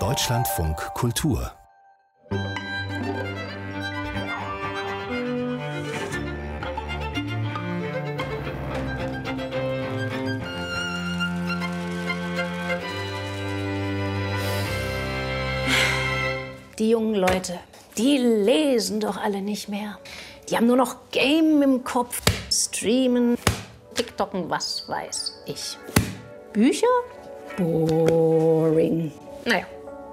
[0.00, 1.52] Deutschlandfunk Kultur
[16.80, 17.60] Die jungen Leute,
[17.96, 20.00] die lesen doch alle nicht mehr.
[20.50, 22.20] Die haben nur noch Game im Kopf,
[22.50, 23.38] Streamen,
[23.94, 25.78] TikToken, was weiß ich.
[26.52, 26.88] Bücher?
[27.56, 29.12] Boring.
[29.44, 29.64] Naja,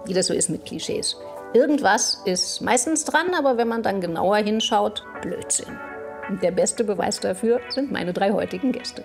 [0.05, 1.18] wie das so ist mit Klischees.
[1.54, 5.77] Irgendwas ist meistens dran, aber wenn man dann genauer hinschaut, Blödsinn.
[6.30, 9.04] Und der beste Beweis dafür sind meine drei heutigen Gäste.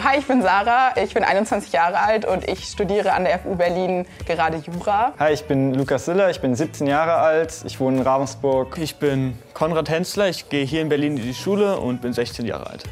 [0.00, 3.56] Hi, ich bin Sarah, ich bin 21 Jahre alt und ich studiere an der FU
[3.56, 5.12] Berlin gerade Jura.
[5.18, 8.78] Hi, ich bin Lukas Siller, ich bin 17 Jahre alt, ich wohne in Ravensburg.
[8.78, 12.46] Ich bin Konrad Hensler, ich gehe hier in Berlin in die Schule und bin 16
[12.46, 12.84] Jahre alt.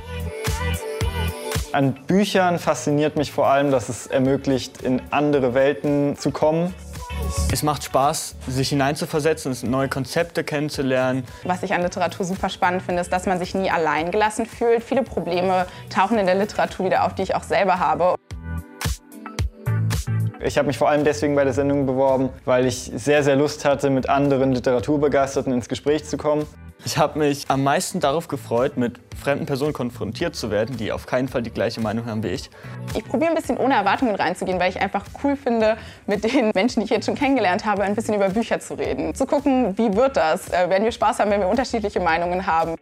[1.76, 6.72] An Büchern fasziniert mich vor allem, dass es ermöglicht, in andere Welten zu kommen.
[7.52, 11.24] Es macht Spaß, sich hineinzuversetzen, neue Konzepte kennenzulernen.
[11.44, 14.82] Was ich an Literatur super spannend finde, ist, dass man sich nie allein gelassen fühlt.
[14.82, 18.14] Viele Probleme tauchen in der Literatur wieder auf, die ich auch selber habe.
[20.42, 23.66] Ich habe mich vor allem deswegen bei der Sendung beworben, weil ich sehr, sehr Lust
[23.66, 26.46] hatte, mit anderen Literaturbegeisterten ins Gespräch zu kommen.
[26.84, 31.06] Ich habe mich am meisten darauf gefreut, mit fremden Personen konfrontiert zu werden, die auf
[31.06, 32.50] keinen Fall die gleiche Meinung haben wie ich.
[32.94, 36.80] Ich probiere ein bisschen ohne Erwartungen reinzugehen, weil ich einfach cool finde, mit den Menschen,
[36.80, 39.14] die ich jetzt schon kennengelernt habe, ein bisschen über Bücher zu reden.
[39.14, 40.48] Zu gucken, wie wird das?
[40.48, 42.76] Äh, werden wir Spaß haben, wenn wir unterschiedliche Meinungen haben?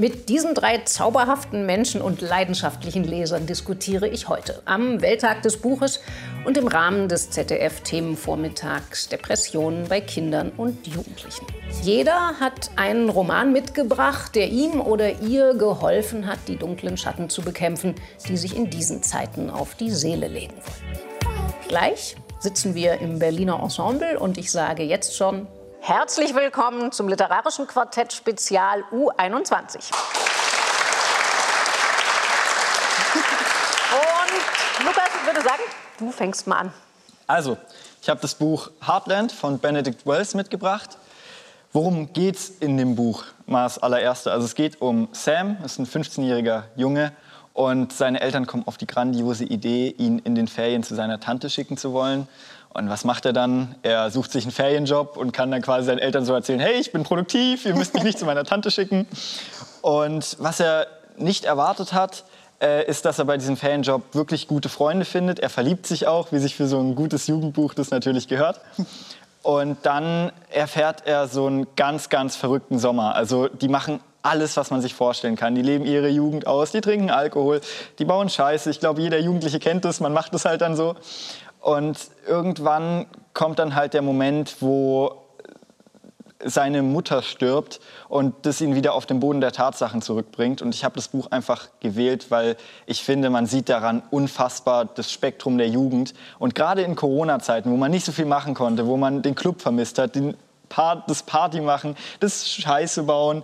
[0.00, 6.00] Mit diesen drei zauberhaften Menschen und leidenschaftlichen Lesern diskutiere ich heute am Welttag des Buches
[6.44, 11.46] und im Rahmen des ZDF-Themenvormittags Depressionen bei Kindern und Jugendlichen.
[11.82, 17.42] Jeder hat einen Roman mitgebracht, der ihm oder ihr geholfen hat, die dunklen Schatten zu
[17.42, 17.94] bekämpfen,
[18.28, 20.98] die sich in diesen Zeiten auf die Seele legen wollen.
[21.68, 25.46] Gleich sitzen wir im Berliner Ensemble und ich sage jetzt schon
[25.82, 29.90] Herzlich willkommen zum literarischen Quartett Spezial U21.
[33.92, 35.62] Und Lukas, ich würde sagen,
[36.00, 36.72] du fängst mal an.
[37.26, 37.56] Also,
[38.02, 40.96] ich habe das Buch Heartland von Benedict Wells mitgebracht.
[41.72, 43.24] Worum geht's in dem Buch?
[43.46, 44.32] Mal das allererste.
[44.32, 47.12] Also es geht um Sam, ist ein 15-jähriger Junge
[47.52, 51.50] und seine Eltern kommen auf die grandiose Idee, ihn in den Ferien zu seiner Tante
[51.50, 52.26] schicken zu wollen.
[52.70, 53.74] Und was macht er dann?
[53.82, 56.92] Er sucht sich einen Ferienjob und kann dann quasi seinen Eltern so erzählen, hey, ich
[56.92, 59.06] bin produktiv, ihr müsst mich nicht zu meiner Tante schicken.
[59.82, 62.24] Und was er nicht erwartet hat,
[62.60, 65.40] äh, ist, dass er bei diesem Ferienjob wirklich gute Freunde findet.
[65.40, 68.60] Er verliebt sich auch, wie sich für so ein gutes Jugendbuch das natürlich gehört.
[69.42, 73.14] Und dann erfährt er so einen ganz, ganz verrückten Sommer.
[73.14, 75.54] Also die machen alles, was man sich vorstellen kann.
[75.54, 77.62] Die leben ihre Jugend aus, die trinken Alkohol,
[77.98, 78.68] die bauen Scheiße.
[78.70, 80.94] Ich glaube, jeder Jugendliche kennt das, man macht das halt dann so.
[81.60, 85.19] Und irgendwann kommt dann halt der Moment, wo
[86.44, 90.62] seine Mutter stirbt und das ihn wieder auf den Boden der Tatsachen zurückbringt.
[90.62, 92.56] Und ich habe das Buch einfach gewählt, weil
[92.86, 96.14] ich finde, man sieht daran unfassbar das Spektrum der Jugend.
[96.38, 99.60] Und gerade in Corona-Zeiten, wo man nicht so viel machen konnte, wo man den Club
[99.60, 100.36] vermisst hat, den
[100.68, 103.42] Part, das Party machen, das Scheiße bauen,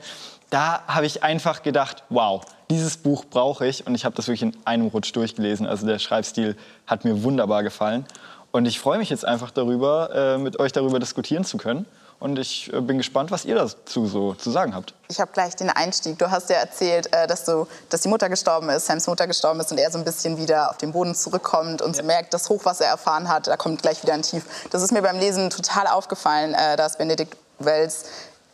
[0.51, 3.87] da habe ich einfach gedacht, wow, dieses Buch brauche ich.
[3.87, 5.67] Und ich habe das wirklich in einem Rutsch durchgelesen.
[5.67, 8.07] Also der Schreibstil hat mir wunderbar gefallen.
[8.53, 11.84] Und ich freue mich jetzt einfach darüber, äh, mit euch darüber diskutieren zu können.
[12.19, 14.94] Und ich äh, bin gespannt, was ihr dazu so zu sagen habt.
[15.09, 16.19] Ich habe gleich den Einstieg.
[16.19, 19.60] Du hast ja erzählt, äh, dass, du, dass die Mutter gestorben ist, Sams Mutter gestorben
[19.60, 22.03] ist und er so ein bisschen wieder auf den Boden zurückkommt und ja.
[22.03, 24.44] so merkt, das Hoch, was er erfahren hat, da kommt gleich wieder ein Tief.
[24.71, 28.04] Das ist mir beim Lesen total aufgefallen, dass Benedikt Wells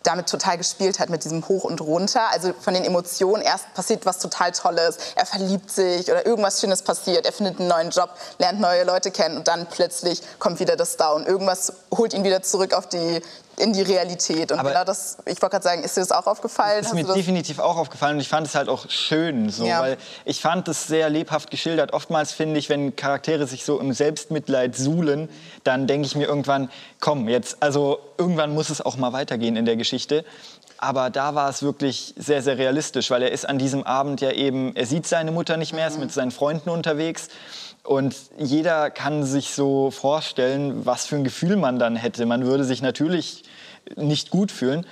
[0.02, 2.30] damit total gespielt hat, mit diesem Hoch und Runter.
[2.30, 6.82] Also von den Emotionen, erst passiert was total Tolles, er verliebt sich oder irgendwas Schönes
[6.82, 10.76] passiert, er findet einen neuen Job, lernt neue Leute kennen und dann plötzlich kommt wieder
[10.76, 11.26] das Down.
[11.26, 13.22] Irgendwas holt ihn wieder zurück auf die,
[13.58, 14.50] in die Realität.
[14.52, 16.84] Und genau das, ich wollte gerade sagen, ist dir das auch aufgefallen?
[16.84, 19.80] Ist mir definitiv auch aufgefallen und ich fand es halt auch schön, so, ja.
[19.80, 21.92] weil ich fand es sehr lebhaft geschildert.
[21.92, 25.28] Oftmals finde ich, wenn Charaktere sich so im Selbstmitleid suhlen,
[25.64, 29.64] dann denke ich mir irgendwann, komm, jetzt, also irgendwann muss es auch mal weitergehen in
[29.64, 30.24] der Geschichte.
[30.78, 34.32] Aber da war es wirklich sehr, sehr realistisch, weil er ist an diesem Abend ja
[34.32, 36.00] eben, er sieht seine Mutter nicht mehr, ist mhm.
[36.00, 37.28] mit seinen Freunden unterwegs.
[37.84, 42.26] Und jeder kann sich so vorstellen, was für ein Gefühl man dann hätte.
[42.26, 43.42] Man würde sich natürlich
[43.96, 44.86] nicht gut fühlen.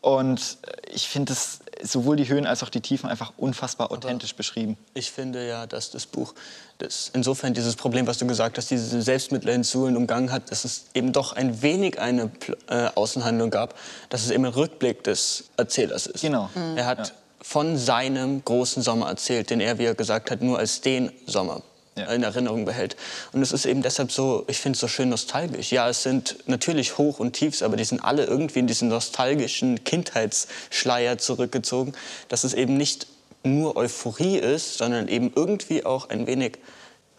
[0.00, 0.58] Und
[0.92, 4.76] ich finde es sowohl die Höhen als auch die Tiefen einfach unfassbar authentisch Aber beschrieben.
[4.92, 6.34] Ich finde ja, dass das Buch
[6.78, 11.12] das insofern dieses Problem, was du gesagt hast, diese Selbstmitleidssuhlen umgangen hat, dass es eben
[11.12, 12.30] doch ein wenig eine
[12.68, 13.78] äh, Außenhandlung gab,
[14.08, 16.20] dass es eben ein Rückblick des Erzählers ist.
[16.20, 16.50] Genau.
[16.54, 16.76] Mhm.
[16.76, 17.14] Er hat ja
[17.44, 21.62] von seinem großen Sommer erzählt, den er, wie er gesagt hat, nur als den Sommer
[21.96, 22.12] Ja.
[22.12, 22.96] in Erinnerung behält.
[23.32, 25.70] Und es ist eben deshalb so, ich finde es so schön nostalgisch.
[25.70, 29.84] Ja, es sind natürlich Hoch und Tiefs, aber die sind alle irgendwie in diesen nostalgischen
[29.84, 31.92] Kindheitsschleier zurückgezogen,
[32.28, 33.06] dass es eben nicht
[33.44, 36.58] nur Euphorie ist, sondern eben irgendwie auch ein wenig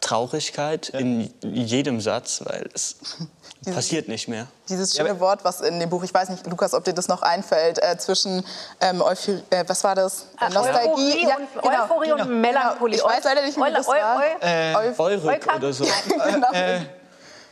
[0.02, 2.98] Traurigkeit in jedem Satz, weil es
[3.74, 4.48] passiert nicht mehr.
[4.70, 6.94] Dieses Ja, schöne aber- Wort, was in dem Buch, ich weiß nicht, Lukas, ob dir
[6.94, 8.46] das noch einfällt, äh, zwischen
[8.82, 10.28] ähm, Euphorie, äh, was war das?
[10.40, 11.84] Äh, Euphorie Ja, und, genau.
[11.84, 12.98] Euphorie und Melancholie.
[12.98, 14.22] Ich weiß leider nicht mehr, wie das Eu- eu- war.
[14.22, 15.58] eu- Euph- Eurek Eukampf?
[15.58, 15.86] oder so.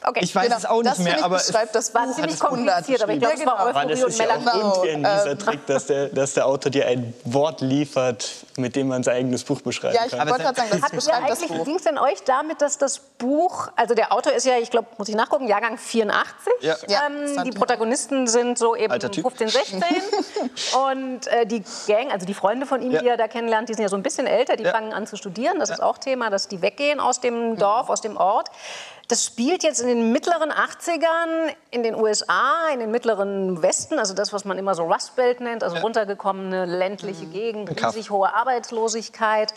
[0.06, 0.20] Okay.
[0.24, 2.16] Ich weiß Genau, es auch nicht das, mehr, ich, aber es, beschreibt das war Buch
[2.16, 3.70] ziemlich 100 kompliziert, aber ich glaube, es war Ja, genau.
[3.80, 4.64] Euphorie und ist ja auch Melancholie.
[4.64, 5.40] irgendwie ein mieser Ähm.
[5.40, 9.44] Trick, dass der, dass der Autor dir ein Wort liefert, mit dem man sein eigenes
[9.44, 10.28] Buch beschreiben Ja, ich kann.
[10.30, 11.66] wollte gerade sagen, das ihr beschreibt das eigentlich, Buch.
[11.66, 14.88] ging es denn euch damit, dass das Buch, also der Autor ist ja, ich glaube,
[14.98, 16.34] muss ich nachgucken, Jahrgang 84.
[16.62, 16.76] Ja.
[16.88, 17.52] Ja, ähm, die.
[17.52, 19.24] Protagonisten sind so eben Alter Typ.
[19.24, 19.84] 15, 16.
[20.90, 23.00] und äh, die Gang, also die Freunde von ihm, Ja.
[23.02, 24.72] die er da kennenlernt, die sind ja so ein bisschen älter, die Ja.
[24.72, 25.60] fangen an zu studieren.
[25.60, 28.50] Das ist auch Thema, dass die weggehen aus dem Dorf, aus dem Ort.
[29.10, 34.14] Das spielt jetzt in den mittleren 80ern in den USA, in den mittleren Westen, also
[34.14, 37.94] das, was man immer so Rust Belt nennt, also runtergekommene ländliche Gegend, Kaff.
[37.94, 39.54] riesig hohe Arbeitslosigkeit.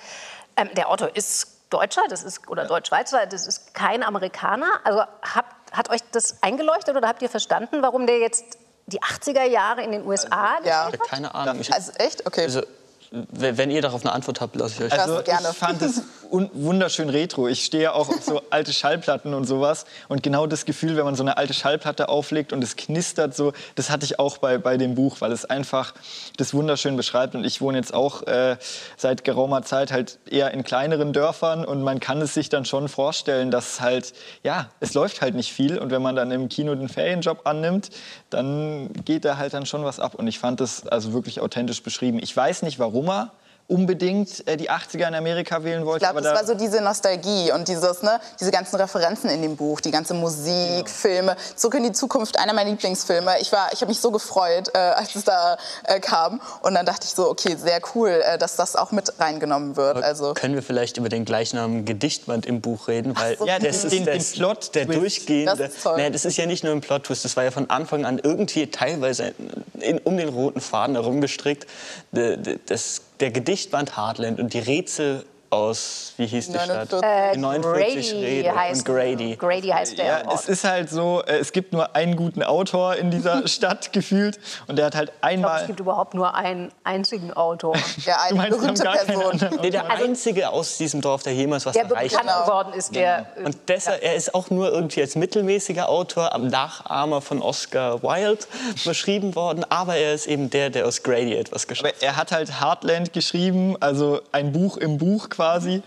[0.56, 4.66] Ähm, der Autor ist Deutscher, das ist oder Deutsch-Schweizer, das ist kein Amerikaner.
[4.84, 5.00] Also
[5.34, 9.82] habt, hat euch das eingeleuchtet oder habt ihr verstanden, warum der jetzt die 80er Jahre
[9.82, 10.84] in den USA Ja.
[10.84, 11.08] gespielt hat?
[11.08, 11.60] Keine Ahnung.
[11.70, 12.26] Also echt?
[12.26, 12.42] Okay.
[12.42, 12.62] also,
[13.10, 15.00] wenn ihr darauf eine Antwort habt, lasse ich euch.
[15.00, 17.48] Also ich fand es un wunderschön retro.
[17.48, 19.84] Ich stehe auch auf so alte Schallplatten und sowas.
[20.08, 23.52] Und genau das Gefühl, wenn man so eine alte Schallplatte auflegt und es knistert so,
[23.74, 25.94] das hatte ich auch bei, bei dem Buch, weil es einfach
[26.36, 27.34] das wunderschön beschreibt.
[27.34, 28.56] Und ich wohne jetzt auch äh,
[28.96, 32.88] seit geraumer Zeit halt eher in kleineren Dörfern und man kann es sich dann schon
[32.88, 34.12] vorstellen, dass halt,
[34.42, 35.78] ja, es läuft halt nicht viel.
[35.78, 37.90] Und wenn man dann im Kino den Ferienjob annimmt,
[38.30, 40.14] dann geht da halt dann schon was ab.
[40.14, 42.18] Und ich fand das also wirklich authentisch beschrieben.
[42.20, 43.28] Ich weiß nicht, warum er
[43.68, 46.04] unbedingt äh, die 80er in Amerika wählen wollte.
[46.04, 49.28] Ich glaube, aber das da- war so diese Nostalgie und dieses, ne, diese ganzen Referenzen
[49.30, 51.36] in dem Buch, die ganze Musik, Filme.
[51.56, 53.40] Zurück in die Zukunft, einer meiner Lieblingsfilme.
[53.40, 56.40] Ich, war, ich habe mich so gefreut, äh, als es da äh, kam.
[56.62, 59.96] Und dann dachte ich so, okay, sehr cool, äh, dass das auch mit reingenommen wird.
[60.02, 63.16] Also, Können wir vielleicht über den gleichnamen Gedichtband im Buch reden?
[63.16, 63.46] Weil so.
[63.46, 64.74] Ja, das den- ist den- den das, Plot-Twist.
[64.74, 65.56] der durchgehende.
[65.56, 65.96] Das ist toll.
[65.96, 68.66] Naja, das ist ja nicht nur ein Plot-Twist, das war ja von Anfang an irgendwie
[68.70, 69.34] teilweise
[69.80, 71.66] in, um den roten Faden herumgestrickt.
[72.12, 76.98] De- Das, der Gedichtband Heartland und die Rätsel aus, wie hieß die 49.
[76.98, 77.02] Stadt?
[77.02, 79.37] Äh, Die 49 Grady heißt, und Grady.
[79.37, 82.96] Grady heißt der Ja, es ist halt so, äh, es gibt nur einen guten Autor
[82.96, 85.66] in dieser Stadt gefühlt und der hat halt Ich glaube, es einmal...
[85.66, 89.58] gibt überhaupt nur einen einzigen Autor, ja, eine meinst, berühmte Person.
[89.62, 92.46] Nee, der einzige aus diesem Dorf, der jemals was der erreicht bekannt hat.
[92.46, 92.94] geworden ist.
[92.94, 98.02] Der, Und deshalb, er ist auch nur irgendwie als mittelmäßiger Autor, am Nachahmer von Oscar
[98.02, 98.44] Wilde
[98.84, 102.32] beschrieben worden, aber er ist eben der, der aus Grady etwas geschafft Aber er hat
[102.32, 105.82] halt Heartland geschrieben, also ein Buch im Buch quasi.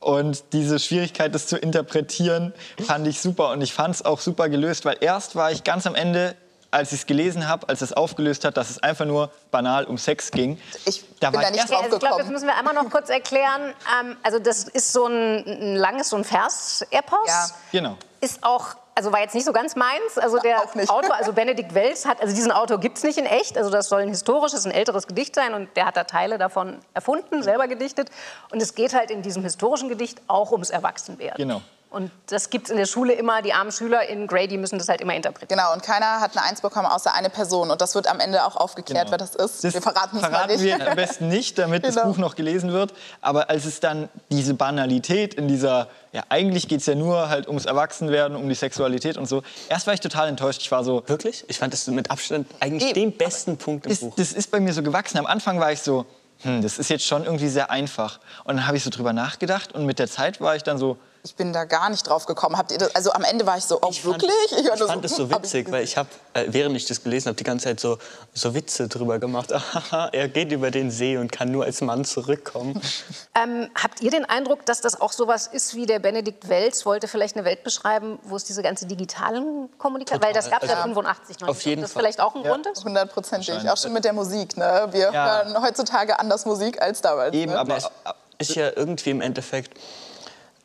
[0.00, 2.52] Und diese Schwierigkeit, das zu interpretieren,
[2.84, 3.50] fand ich super.
[3.50, 6.36] Und ich fand es auch super gelöst, weil erst war ich ganz am Ende,
[6.70, 9.98] als ich es gelesen habe, als es aufgelöst hat, dass es einfach nur banal um
[9.98, 10.60] Sex ging.
[10.84, 12.90] Ich da bin war da ich nicht also ich glaube, jetzt müssen wir einmal noch
[12.90, 13.72] kurz erklären.
[14.00, 17.26] Ähm, also das ist so ein, ein langes, so ein Vers-Epos.
[17.26, 17.46] Ja.
[17.72, 17.96] Genau.
[18.20, 20.18] Ist auch, also war jetzt nicht so ganz meins.
[20.18, 20.62] Also der.
[20.88, 23.56] Autor, also Benedikt Wells hat, also diesen Autor gibt es nicht in echt.
[23.56, 26.78] Also das soll ein historisches, ein älteres Gedicht sein und der hat da Teile davon
[26.94, 28.10] erfunden, selber gedichtet.
[28.50, 31.36] Und es geht halt in diesem historischen Gedicht auch ums Erwachsenwerden.
[31.36, 31.60] Genau.
[31.88, 34.88] Und das gibt es in der Schule immer, die armen Schüler in Grady müssen das
[34.88, 35.58] halt immer interpretieren.
[35.58, 37.70] Genau, und keiner hat eine Eins bekommen, außer eine Person.
[37.70, 39.62] Und das wird am Ende auch aufgeklärt, wer das ist.
[39.62, 40.62] wir verraten es mal nicht.
[40.62, 42.08] wir am besten nicht, damit das Genau.
[42.08, 42.92] Buch noch gelesen wird.
[43.22, 47.46] Aber als es dann diese Banalität in dieser, ja eigentlich geht es ja nur halt
[47.46, 49.42] ums Erwachsenwerden, um die Sexualität und so.
[49.68, 50.60] Erst war ich total enttäuscht.
[50.62, 51.44] Ich war so, Wirklich?
[51.48, 52.94] Ich fand das mit Abstand eigentlich Eben.
[53.10, 54.14] den besten Punkt im das, Buch.
[54.16, 55.18] das ist bei mir so gewachsen.
[55.18, 56.04] Am Anfang war ich so,
[56.42, 58.18] hm, das ist jetzt schon irgendwie sehr einfach.
[58.44, 60.98] Und dann habe ich so drüber nachgedacht und mit der Zeit war ich dann so,
[61.26, 62.56] Ich bin da gar nicht drauf gekommen.
[62.56, 64.30] Habt ihr das, also am Ende war ich so, oh, Ich fand, wirklich?
[64.60, 67.26] ich war fand es so ich witzig, weil ich habe, äh, während ich das gelesen
[67.26, 67.98] habe, die ganze Zeit so,
[68.32, 69.52] so Witze drüber gemacht.
[70.12, 72.80] Er geht über den See und kann nur als Mann zurückkommen.
[73.38, 77.06] Ähm, habt ihr den Eindruck, dass das auch sowas ist wie der Benedikt Wells wollte
[77.06, 80.76] vielleicht eine Welt beschreiben, wo es diese ganze digitalen Kommunikation, weil das gab es ja
[80.76, 81.48] Also, 85 noch.
[81.48, 81.66] auf nicht.
[81.66, 82.00] jeden das Fall.
[82.02, 82.82] vielleicht auch ein Grund ist?
[82.84, 83.68] Hundertprozentig.
[83.68, 84.56] Auch schon mit der Musik.
[84.56, 84.88] Ne?
[84.92, 85.42] Wir Ja.
[85.44, 87.34] hören heutzutage anders Musik als damals.
[87.34, 87.58] eben, ne?
[87.58, 87.90] aber Es
[88.38, 89.78] ist ja irgendwie im Endeffekt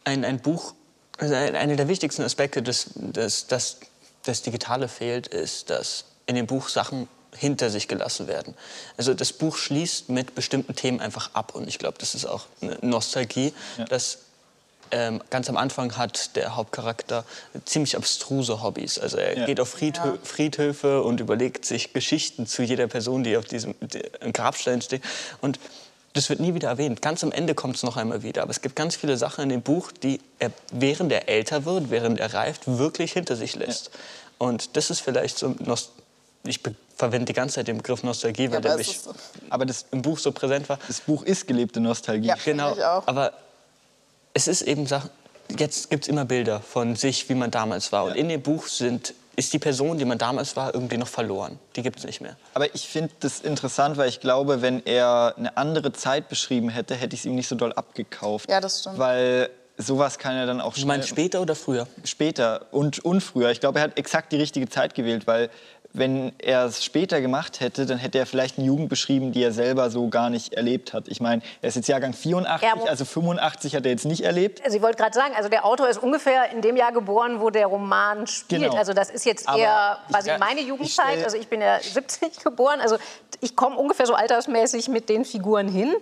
[0.03, 0.73] ein, ein Buch,
[1.17, 3.77] also ein- einer der wichtigsten Aspekte, dass das, das,
[4.23, 8.55] das Digitale fehlt, ist, dass in dem Buch Sachen hinter sich gelassen werden.
[8.97, 12.45] Also das Buch schließt mit bestimmten Themen einfach ab und ich glaube, das ist auch
[12.61, 13.53] eine Nostalgie,
[13.89, 14.19] dass
[14.93, 17.23] ähm, ganz am Anfang hat der Hauptcharakter
[17.63, 18.99] ziemlich abstruse Hobbys.
[18.99, 19.45] Also er Ja.
[19.45, 24.03] geht auf Friedhö Friedhöfe und überlegt sich Geschichten zu jeder Person, die auf diesem die-
[24.33, 25.01] Grabstein steht.
[25.39, 25.61] Und
[26.13, 27.01] das wird nie wieder erwähnt.
[27.01, 28.41] Ganz am Ende kommt es noch einmal wieder.
[28.41, 31.89] Aber es gibt ganz viele Sachen in dem Buch, die er, während er älter wird,
[31.89, 33.87] während er reift, wirklich hinter sich lässt.
[33.87, 33.99] Ja.
[34.47, 35.55] Und das ist vielleicht so,
[36.43, 36.59] ich
[36.95, 39.13] verwende die ganze Zeit den Begriff Nostalgie, weil ja, der mich so.
[39.49, 40.79] aber das im Buch so präsent war.
[40.87, 42.27] Das Buch ist gelebte Nostalgie.
[42.27, 42.75] Ja, genau.
[43.05, 43.33] Aber
[44.33, 45.09] es ist eben Sachen,
[45.57, 48.05] jetzt gibt es immer Bilder von sich, wie man damals war.
[48.05, 48.11] Ja.
[48.11, 51.59] Und in dem Buch sind ist die Person, die man damals war, irgendwie noch verloren.
[51.75, 52.35] Die gibt es nicht mehr.
[52.53, 56.95] Aber ich finde das interessant, weil ich glaube, wenn er eine andere Zeit beschrieben hätte,
[56.95, 58.49] hätte ich es ihm nicht so doll abgekauft.
[58.49, 58.99] Ja, das stimmt.
[58.99, 61.87] Weil sowas kann er dann auch Du meinst später oder früher?
[62.03, 63.51] Später und, und früher.
[63.51, 65.49] Ich glaube, er hat exakt die richtige Zeit gewählt, weil
[65.93, 69.51] wenn er es später gemacht hätte, dann hätte er vielleicht eine Jugend beschrieben, die er
[69.51, 71.07] selber so gar nicht erlebt hat.
[71.07, 74.63] Ich meine, er ist jetzt Jahrgang 84, ja, also 85 hat er jetzt nicht erlebt.
[74.63, 77.49] Also ich wollte gerade sagen, also der Autor ist ungefähr in dem Jahr geboren, wo
[77.49, 78.63] der Roman spielt.
[78.63, 78.75] Genau.
[78.75, 81.19] Also das ist jetzt Aber eher quasi ich, meine Jugendzeit.
[81.19, 82.97] Ich, also ich bin ja 70 geboren, also
[83.41, 85.93] ich komme ungefähr so altersmäßig mit den Figuren hin.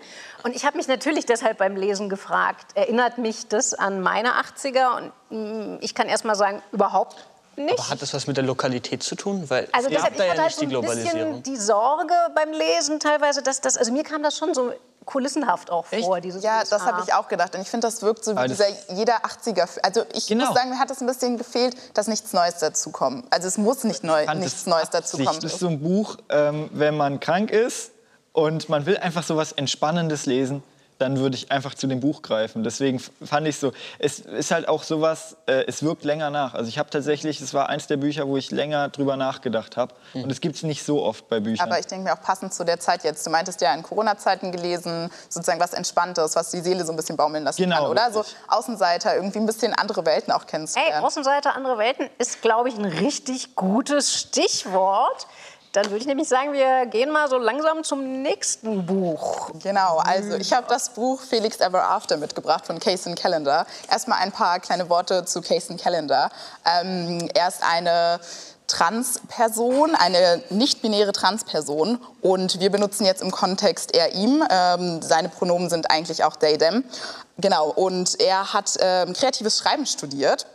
[0.43, 4.97] Und ich habe mich natürlich deshalb beim Lesen gefragt, erinnert mich das an meine 80er?
[4.97, 7.15] Und mm, ich kann erst mal sagen, überhaupt
[7.59, 7.77] nicht.
[7.77, 9.49] Aber hat das was mit der Lokalität zu tun?
[9.49, 13.41] Weil also deshalb, ich hatte ja halt so ein bisschen die Sorge beim Lesen teilweise,
[13.43, 14.71] dass das, also mir kam das schon so
[15.05, 16.17] kulissenhaft auch vor.
[16.17, 16.25] Echt?
[16.25, 17.55] Dieses ja, das habe ich auch gedacht.
[17.55, 19.67] Und ich finde, das wirkt so wie dieser jeder 80er.
[19.81, 20.45] Also ich genau.
[20.45, 23.25] muss sagen, mir hat es ein bisschen gefehlt, dass nichts Neues dazukommt.
[23.31, 25.41] Also es muss nicht neu, nichts Neues dazukommen.
[25.41, 27.91] Das ist so ein Buch, ähm, wenn man krank ist
[28.33, 30.63] und man will einfach so was Entspannendes lesen
[30.99, 32.63] dann würde ich einfach zu dem Buch greifen.
[32.63, 36.53] Deswegen fand ich so, es ist halt auch sowas, äh, es wirkt länger nach.
[36.53, 39.95] Also ich habe tatsächlich, es war eins der Bücher, wo ich länger drüber nachgedacht habe.
[40.13, 40.25] Mhm.
[40.25, 41.65] Und es gibt es nicht so oft bei Büchern.
[41.65, 43.25] Aber ich denke mir auch passend zu der Zeit jetzt.
[43.25, 47.15] Du meintest ja in Corona-Zeiten gelesen, sozusagen was Entspanntes, was die Seele so ein bisschen
[47.15, 48.07] baumeln lassen genau, kann, oder?
[48.07, 48.35] Richtig.
[48.47, 50.95] So Außenseiter, irgendwie ein bisschen andere Welten auch kennenzulernen.
[50.97, 55.27] Ey, Außenseiter, andere Welten ist, glaube ich, ein richtig gutes Stichwort.
[55.73, 59.51] Dann würde ich nämlich sagen, wir gehen mal so langsam zum nächsten Buch.
[59.61, 63.67] Genau, also ich habe das Buch Felix Ever After mitgebracht von Cason Callender.
[63.89, 66.31] Erstmal ein paar kleine Worte zu Cason Callender.
[66.65, 68.19] Ähm, er ist eine
[68.65, 71.99] Transperson, eine nicht-binäre Transperson.
[72.21, 74.43] Und wir benutzen jetzt im Kontext er ihm.
[74.49, 76.83] Ähm, seine Pronomen sind eigentlich auch they, them.
[77.37, 80.47] Genau, und er hat ähm, kreatives Schreiben studiert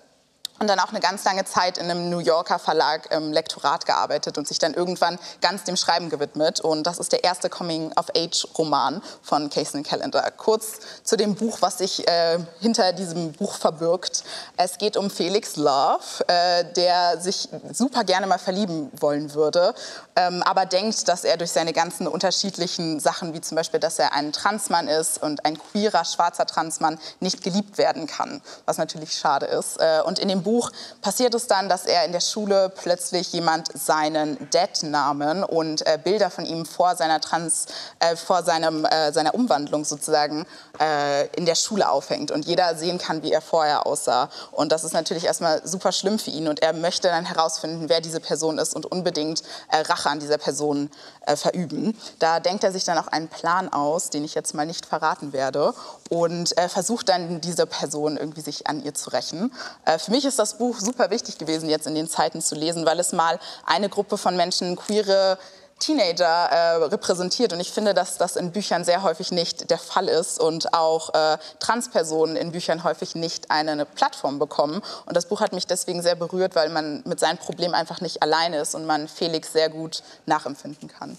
[0.61, 4.39] und dann auch eine ganz lange Zeit in einem New Yorker Verlag im Lektorat gearbeitet
[4.39, 6.61] und sich dann irgendwann ganz dem Schreiben gewidmet.
[6.61, 10.31] Und das ist der erste Coming-of-Age-Roman von Cason Callender.
[10.37, 14.23] Kurz zu dem Buch, was sich äh, hinter diesem Buch verbirgt.
[14.57, 19.75] Es geht um Felix Love, äh, der sich super gerne mal verlieben wollen würde,
[20.17, 24.13] ähm, aber denkt, dass er durch seine ganzen unterschiedlichen Sachen, wie zum Beispiel, dass er
[24.13, 29.47] ein Transmann ist und ein queerer, schwarzer Transmann, nicht geliebt werden kann, was natürlich schade
[29.47, 29.81] ist.
[29.81, 30.71] Äh, und in dem Buch
[31.03, 36.31] passiert es dann, dass er in der Schule plötzlich jemand seinen Dad-Namen und äh, Bilder
[36.31, 37.67] von ihm vor seiner Trans,
[37.99, 40.47] äh, vor seinem, äh, seiner Umwandlung sozusagen
[40.81, 44.29] äh, in der Schule aufhängt und jeder sehen kann, wie er vorher aussah.
[44.53, 48.01] Und das ist natürlich erstmal super schlimm für ihn und er möchte dann herausfinden, wer
[48.01, 50.91] diese Person ist und unbedingt äh, Rache an dieser Person
[51.27, 51.97] äh, verüben.
[52.19, 55.33] Da denkt er sich dann auch einen Plan aus, den ich jetzt mal nicht verraten
[55.33, 55.75] werde
[56.11, 59.53] und versucht dann diese Person irgendwie sich an ihr zu rächen.
[59.99, 63.01] für mich ist das Buch super wichtig gewesen, jetzt in den Zeiten zu lesen, weil
[63.01, 65.39] es mal eine Gruppe von Menschen, queere
[65.81, 67.53] Teenager äh, repräsentiert.
[67.53, 71.13] Und ich finde, dass das in Büchern sehr häufig nicht der Fall ist und auch
[71.15, 74.83] äh, Transpersonen in Büchern häufig nicht eine Plattform bekommen.
[75.07, 78.23] Und das Buch hat mich deswegen sehr berührt, weil man mit seinem Problem einfach nicht
[78.23, 81.17] alleine ist und man Felix sehr gut nachempfinden kann.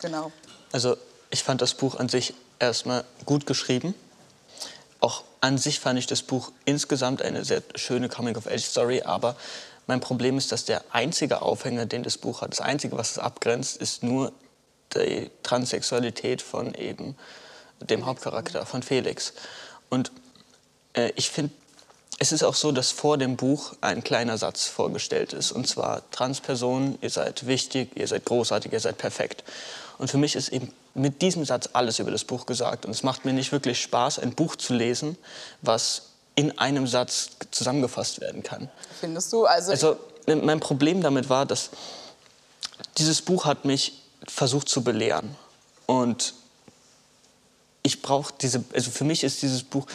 [0.00, 0.32] Genau.
[0.72, 0.96] Also
[1.30, 3.94] ich fand das Buch an sich erstmal gut geschrieben.
[5.00, 9.34] Auch an sich fand ich das Buch insgesamt eine sehr schöne Coming-of-Age-Story, aber
[9.86, 13.18] mein Problem ist, dass der einzige Aufhänger, den das Buch hat, das einzige, was es
[13.18, 14.32] abgrenzt, ist nur
[14.94, 17.16] die Transsexualität von eben
[17.80, 19.32] dem Hauptcharakter, von Felix.
[19.88, 20.12] Und
[20.94, 21.52] äh, ich finde,
[22.18, 25.50] es ist auch so, dass vor dem Buch ein kleiner Satz vorgestellt ist.
[25.50, 29.42] Und zwar, Transpersonen, ihr seid wichtig, ihr seid großartig, ihr seid perfekt.
[29.98, 32.84] Und für mich ist eben mit diesem Satz alles über das Buch gesagt.
[32.84, 35.16] Und es macht mir nicht wirklich Spaß, ein Buch zu lesen,
[35.62, 38.70] was in einem Satz zusammengefasst werden kann.
[39.00, 39.44] Findest du?
[39.44, 39.96] Also, also
[40.26, 41.70] mein Problem damit war, dass
[42.98, 45.36] dieses Buch hat mich versucht zu belehren.
[45.86, 46.34] Und
[47.82, 49.86] ich brauche diese, also für mich ist dieses Buch,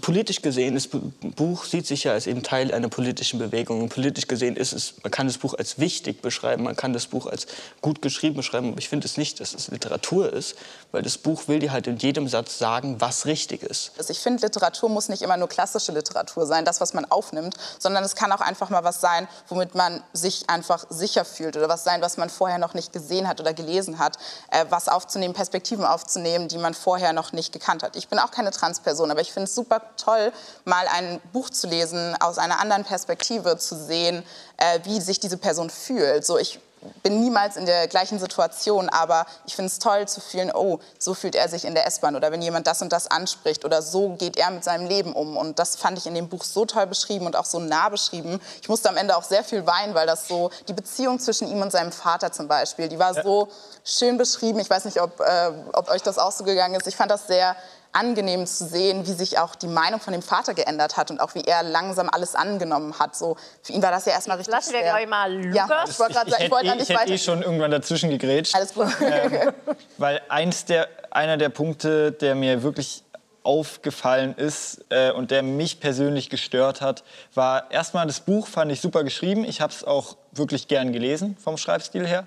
[0.00, 3.82] politisch gesehen, das Buch sieht sich ja als eben Teil einer politischen Bewegung.
[3.82, 7.06] Und politisch gesehen ist es, man kann das Buch als wichtig beschreiben, man kann das
[7.06, 7.46] Buch als
[7.82, 10.54] gut geschrieben beschreiben, aber ich finde es nicht, dass es Literatur ist,
[10.92, 13.92] weil das Buch will dir halt in jedem Satz sagen, was richtig ist.
[13.98, 17.54] Also ich finde, Literatur muss nicht immer nur klassische Literatur sein, das, was man aufnimmt,
[17.78, 21.68] sondern es kann auch einfach mal was sein, womit man sich einfach sicher fühlt oder
[21.68, 24.16] was sein, was man vorher noch nicht gesehen hat oder gelesen hat,
[24.50, 27.96] äh, was aufzunehmen, Perspektiven aufzunehmen, die man vorher noch nicht gekannt hat.
[27.96, 30.32] Ich bin auch keine Transperson, aber ich finde es super toll,
[30.64, 34.22] mal ein Buch zu lesen, aus einer anderen Perspektive zu sehen,
[34.56, 36.24] äh, wie sich diese Person fühlt.
[36.24, 36.60] So, ich
[37.02, 41.14] bin niemals in der gleichen Situation, aber ich finde es toll zu fühlen, oh, so
[41.14, 44.10] fühlt er sich in der S-Bahn oder wenn jemand das und das anspricht oder so
[44.10, 45.36] geht er mit seinem Leben um.
[45.36, 48.40] Und das fand ich in dem Buch so toll beschrieben und auch so nah beschrieben.
[48.60, 51.62] Ich musste am Ende auch sehr viel weinen, weil das so, die Beziehung zwischen ihm
[51.62, 53.48] und seinem Vater zum Beispiel, die war so
[53.84, 54.58] schön beschrieben.
[54.58, 56.86] Ich weiß nicht, ob, äh, ob euch das auch so gegangen ist.
[56.86, 57.56] Ich fand das sehr
[57.92, 61.34] angenehm zu sehen, wie sich auch die Meinung von dem Vater geändert hat und auch
[61.34, 63.14] wie er langsam alles angenommen hat.
[63.14, 64.92] So, für ihn war das ja erstmal richtig Lassen wir schwer.
[64.92, 65.54] gleich mal Lukas.
[65.68, 67.12] Ja, ich wollte gerade sagen, ich wollte da eh, nicht ich hätte weiter.
[67.12, 68.54] eh schon irgendwann dazwischen gegrätscht.
[68.54, 68.88] Alles gut.
[69.00, 69.52] Ähm,
[69.98, 73.04] weil eins der, einer der Punkte, der mir wirklich
[73.44, 77.02] aufgefallen ist äh, und der mich persönlich gestört hat,
[77.34, 79.44] war erstmal das Buch fand ich super geschrieben.
[79.44, 82.26] Ich habe es auch wirklich gern gelesen vom Schreibstil her.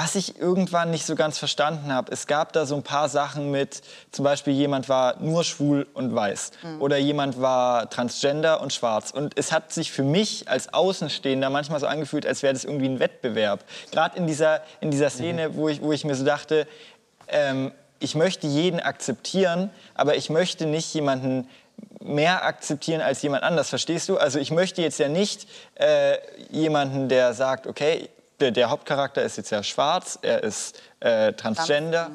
[0.00, 3.50] Was ich irgendwann nicht so ganz verstanden habe, es gab da so ein paar Sachen
[3.50, 9.10] mit, zum Beispiel jemand war nur schwul und weiß oder jemand war transgender und schwarz.
[9.10, 12.86] Und es hat sich für mich als Außenstehender manchmal so angefühlt, als wäre das irgendwie
[12.86, 13.64] ein Wettbewerb.
[13.90, 16.68] Gerade in dieser, in dieser Szene, wo, ich, wo ich mir so dachte,
[17.26, 21.48] ähm, ich möchte jeden akzeptieren, aber ich möchte nicht jemanden
[21.98, 24.16] mehr akzeptieren als jemand anders, verstehst du?
[24.16, 26.18] Also ich möchte jetzt ja nicht äh,
[26.50, 28.08] jemanden, der sagt, okay,
[28.40, 32.10] der, der Hauptcharakter ist jetzt ja schwarz, er ist äh, transgender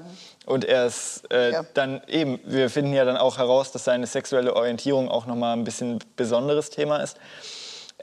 [0.46, 1.66] und er ist äh, Ja.
[1.74, 5.64] dann eben, wir finden ja dann auch heraus, dass seine sexuelle Orientierung auch nochmal ein
[5.64, 7.18] bisschen besonderes Thema ist.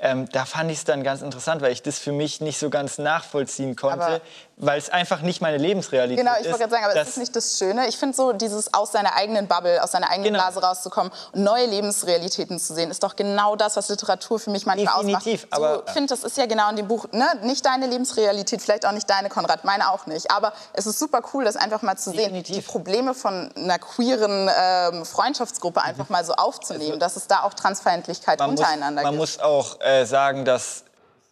[0.03, 2.71] Ähm, da fand ich es dann ganz interessant, weil ich das für mich nicht so
[2.71, 4.21] ganz nachvollziehen konnte, Aber-
[4.63, 6.41] weil es einfach nicht meine Lebensrealität Genau, ist.
[6.43, 7.89] ich wollte gerade sagen, aber es ist nicht das Schöne.
[7.89, 10.45] Ich finde so, dieses aus seiner eigenen Bubble, aus seiner eigenen Genau.
[10.45, 14.67] Blase rauszukommen und neue Lebensrealitäten zu sehen, ist doch genau das, was Literatur für mich
[14.67, 15.53] manchmal Definitiv, ausmacht.
[15.53, 17.27] aber- so, ich finde, das ist ja genau in dem Buch, ne?
[17.43, 20.31] nicht deine Lebensrealität, vielleicht auch nicht deine, Konrad, meine auch nicht.
[20.31, 22.57] Aber es ist super cool, das einfach mal zu sehen, Definitiv.
[22.57, 27.55] die Probleme von einer queeren ähm, Freundschaftsgruppe einfach mal so aufzunehmen, dass es da auch
[27.55, 29.21] Transfeindlichkeit man muss, untereinander man gibt.
[29.21, 30.85] muss auch äh, sagen, dass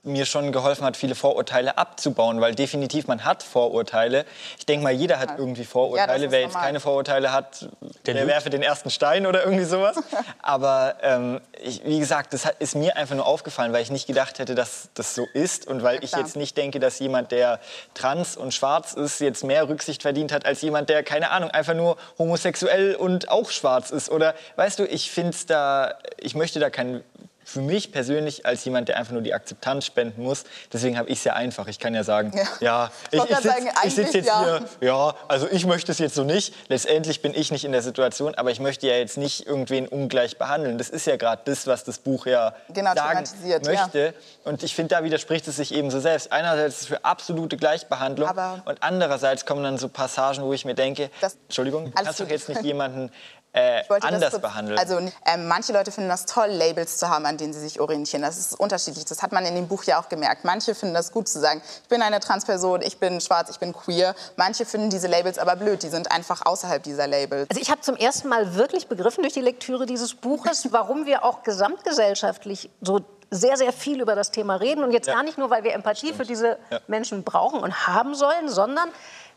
[0.09, 4.25] mir schon geholfen hat, viele Vorurteile abzubauen, weil definitiv man hat Vorurteile.
[4.59, 6.27] Ich denke mal, jeder hat irgendwie Ja, Vorurteile.
[6.27, 6.66] ist Wer jetzt normal.
[6.66, 7.68] keine Vorurteile hat,
[8.07, 8.27] der, lügt.
[8.27, 9.97] werfe den ersten Stein oder irgendwie sowas.
[10.42, 14.07] Aber ähm, ich, wie gesagt, das hat, ist mir einfach nur aufgefallen, weil ich nicht
[14.07, 16.23] gedacht hätte, dass das so ist und weil ich klar.
[16.23, 17.61] jetzt nicht denke, dass jemand, der
[17.94, 21.75] trans und schwarz ist, jetzt mehr Rücksicht verdient hat als jemand, der keine Ahnung einfach
[21.75, 24.11] nur homosexuell und auch schwarz ist.
[24.11, 27.03] Oder weißt du, ich finde da, ich möchte da keinen
[27.48, 31.18] für mich persönlich als jemand, der einfach nur die Akzeptanz spenden muss, deswegen habe ich
[31.18, 31.66] es ja einfach.
[31.66, 32.44] Ich kann ja sagen, Ja.
[32.61, 34.61] ja, Ich ich, sitze sitz jetzt ja.
[34.80, 36.52] hier, ja, also ich möchte es jetzt so nicht.
[36.68, 40.37] Letztendlich bin ich nicht in der Situation, aber ich möchte ja jetzt nicht irgendwen ungleich
[40.37, 40.76] behandeln.
[40.76, 43.72] Das ist ja gerade das, was das Buch ja Genau, sagen thematisiert, ja.
[43.72, 44.14] möchte.
[44.44, 46.30] Und ich finde, da widerspricht es sich eben so selbst.
[46.30, 50.66] Einerseits ist es für absolute Gleichbehandlung Aber- und andererseits kommen dann so Passagen, wo ich
[50.66, 52.32] mir denke, Das- Entschuldigung, du kannst doch gut.
[52.32, 53.11] jetzt nicht jemanden
[53.59, 54.79] äh, Ich wollte das anders kurz- behandeln.
[54.79, 58.23] Also ähm, manche Leute finden das toll, Labels zu haben, an denen sie sich orientieren.
[58.23, 59.05] Das ist unterschiedlich.
[59.05, 60.44] Das hat man in dem Buch ja auch gemerkt.
[60.44, 63.73] Manche finden das gut zu sagen, ich bin eine Transperson, ich bin schwarz, ich bin
[63.73, 64.14] queer.
[64.37, 65.83] Manche finden diese Labels aber blöd.
[65.83, 67.49] Die sind einfach außerhalb dieser Labels.
[67.51, 71.25] Also ich habe zum ersten Mal wirklich begriffen durch die Lektüre dieses Buches, warum wir
[71.25, 74.83] auch gesamtgesellschaftlich so sehr, sehr viel über das Thema reden.
[74.83, 75.14] Und jetzt Ja.
[75.14, 76.81] gar nicht nur, weil wir Empathie für diese Ja.
[76.87, 78.88] Menschen brauchen und haben sollen, sondern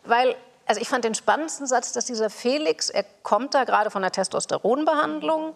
[0.06, 0.36] weil,
[0.72, 4.14] also ich fand den spannendsten Satz, dass dieser Felix, er kommt da gerade von der
[4.14, 5.54] Testosteronbehandlung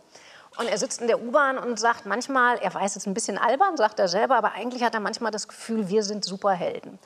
[0.57, 3.77] und er sitzt in der U-Bahn und sagt manchmal, er weiß es ein bisschen albern,
[3.77, 6.99] sagt er selber, aber eigentlich hat er manchmal das Gefühl, wir sind Superhelden.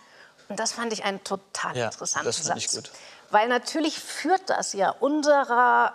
[0.48, 2.90] Und das fand ich einen total Ja, interessanten das fand ich Satz.
[2.90, 2.92] gut.
[3.30, 5.94] Weil natürlich führt das ja unserer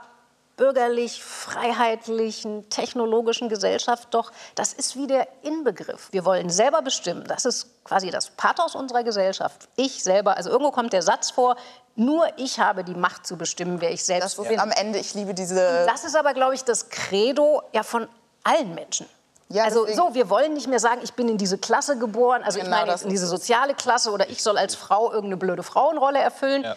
[0.56, 6.08] bürgerlich, freiheitlichen, technologischen Gesellschaft doch, das ist wie der Inbegriff.
[6.12, 7.24] Wir wollen selber bestimmen.
[7.26, 9.68] Das ist quasi das Pathos unserer Gesellschaft.
[9.76, 11.56] Ich selber, also irgendwo kommt der Satz vor,
[11.96, 14.58] nur ich habe die Macht zu bestimmen, wer ich selbst Das bin.
[14.60, 15.86] am Ende, ich liebe diese...
[15.86, 18.08] Das ist aber, glaube ich, das Credo ja von
[18.42, 19.06] allen Menschen.
[19.48, 22.42] Ja, also deswegen- so, wir wollen nicht mehr sagen, ich bin in diese Klasse geboren,
[22.42, 23.30] also ich Genau, meine das jetzt in diese es.
[23.30, 26.62] soziale Klasse oder ich soll als Frau irgendeine blöde Frauenrolle erfüllen.
[26.64, 26.76] Ja.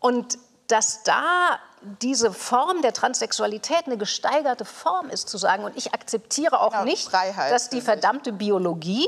[0.00, 1.58] Und dass da
[2.02, 6.84] diese Form der Transsexualität eine gesteigerte Form ist, zu sagen, und ich akzeptiere auch Genau,
[6.84, 9.06] nicht, Freiheit, dass die verdammte Biologie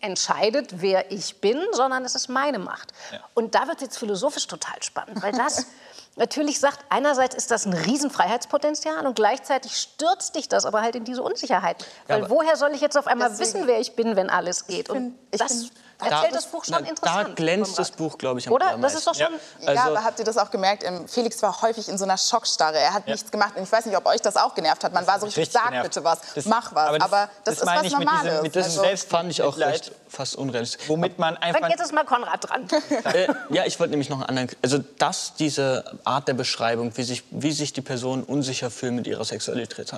[0.00, 2.92] entscheidet, wer ich bin, sondern es ist meine Macht.
[3.34, 5.66] Und da wird es jetzt philosophisch total spannend, weil das
[6.16, 11.04] natürlich sagt, einerseits ist das ein Riesenfreiheitspotenzial und gleichzeitig stürzt dich das aber halt in
[11.04, 11.84] diese Unsicherheit.
[12.06, 14.66] Weil aber- woher soll ich jetzt auf einmal Deswegen- wissen, wer ich bin, wenn alles
[14.66, 14.88] geht?
[14.88, 15.66] find- und ich das
[16.00, 17.28] find- erzählt das Buch schon na, interessant.
[17.28, 17.90] Da glänzt das.
[17.92, 18.76] Buch, glaube ich, am Oder?
[18.78, 19.26] Das ist doch schon...
[19.60, 20.82] Ja, Also- aber habt ihr das auch gemerkt?
[20.84, 22.78] Ähm, Felix war häufig in so einer Schockstarre.
[22.78, 23.52] Er hat nichts gemacht.
[23.56, 24.92] Und ich weiß nicht, ob euch das auch genervt hat.
[24.92, 25.84] Man war so richtig, sag genervt.
[25.90, 26.88] bitte was, Das- mach was.
[26.88, 28.42] aber Aber das- das, das ist was mit diesem- Normales.
[28.42, 30.88] mit diesem Also- Selbst- Fand ich auch recht, fast unrealistisch.
[30.88, 31.60] Womit man einfach.
[31.60, 32.68] Dann jetzt ist mal Konrad dran.
[33.14, 34.48] äh, ja, ich wollte nämlich noch einen anderen.
[34.62, 39.06] Also, dass diese Art der Beschreibung, wie sich, wie sich die Personen unsicher fühlen mit
[39.06, 39.92] ihrer Sexualität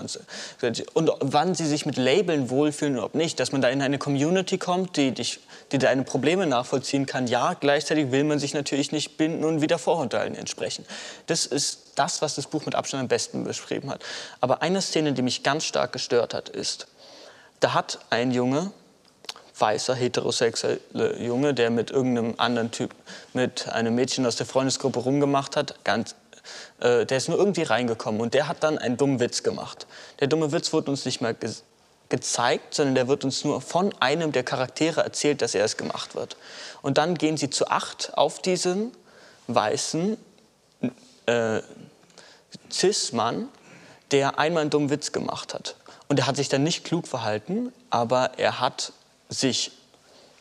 [0.94, 3.98] und wann sie sich mit Labeln wohlfühlen oder ob nicht, dass man da in eine
[3.98, 5.40] Community kommt, die, dich,
[5.72, 7.26] die deine Probleme nachvollziehen kann.
[7.26, 10.84] Ja, gleichzeitig will man sich natürlich nicht binden und wieder Vorurteilen entsprechen.
[11.26, 14.02] Das ist das, was das Buch mit Abstand am besten beschrieben hat.
[14.40, 16.86] Aber eine Szene, die mich ganz stark gestört hat, ist,
[17.60, 18.72] da hat ein Junge,
[19.62, 22.94] weißer, heterosexueller Junge, der mit irgendeinem anderen Typ,
[23.32, 26.14] mit einem Mädchen aus der Freundesgruppe rumgemacht hat, ganz,
[26.80, 29.86] äh, der ist nur irgendwie reingekommen und der hat dann einen dummen Witz gemacht.
[30.20, 31.50] Der dumme Witz wurde uns nicht mal ge
[32.08, 36.14] gezeigt, sondern der wird uns nur von einem der Charaktere erzählt, dass er es gemacht
[36.14, 36.36] wird.
[36.82, 38.92] Und dann gehen sie zu acht auf diesen
[39.46, 40.18] weißen
[41.24, 41.62] äh,
[42.70, 43.48] Cis-Mann,
[44.10, 45.76] der einmal einen dummen Witz gemacht hat.
[46.08, 48.92] Und er hat sich dann nicht klug verhalten, aber er hat
[49.32, 49.72] sich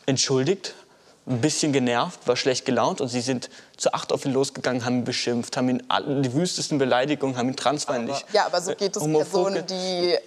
[0.06, 0.74] entschuldigt,
[1.26, 4.98] ein bisschen genervt, war schlecht gelaunt und sie sind zu acht auf ihn losgegangen, haben
[4.98, 5.82] ihn beschimpft, haben ihn
[6.22, 8.24] die wüstesten Beleidigungen, haben ihn transfeindlich.
[8.32, 10.20] Ja, aber so geht es äh, Personen, die äh,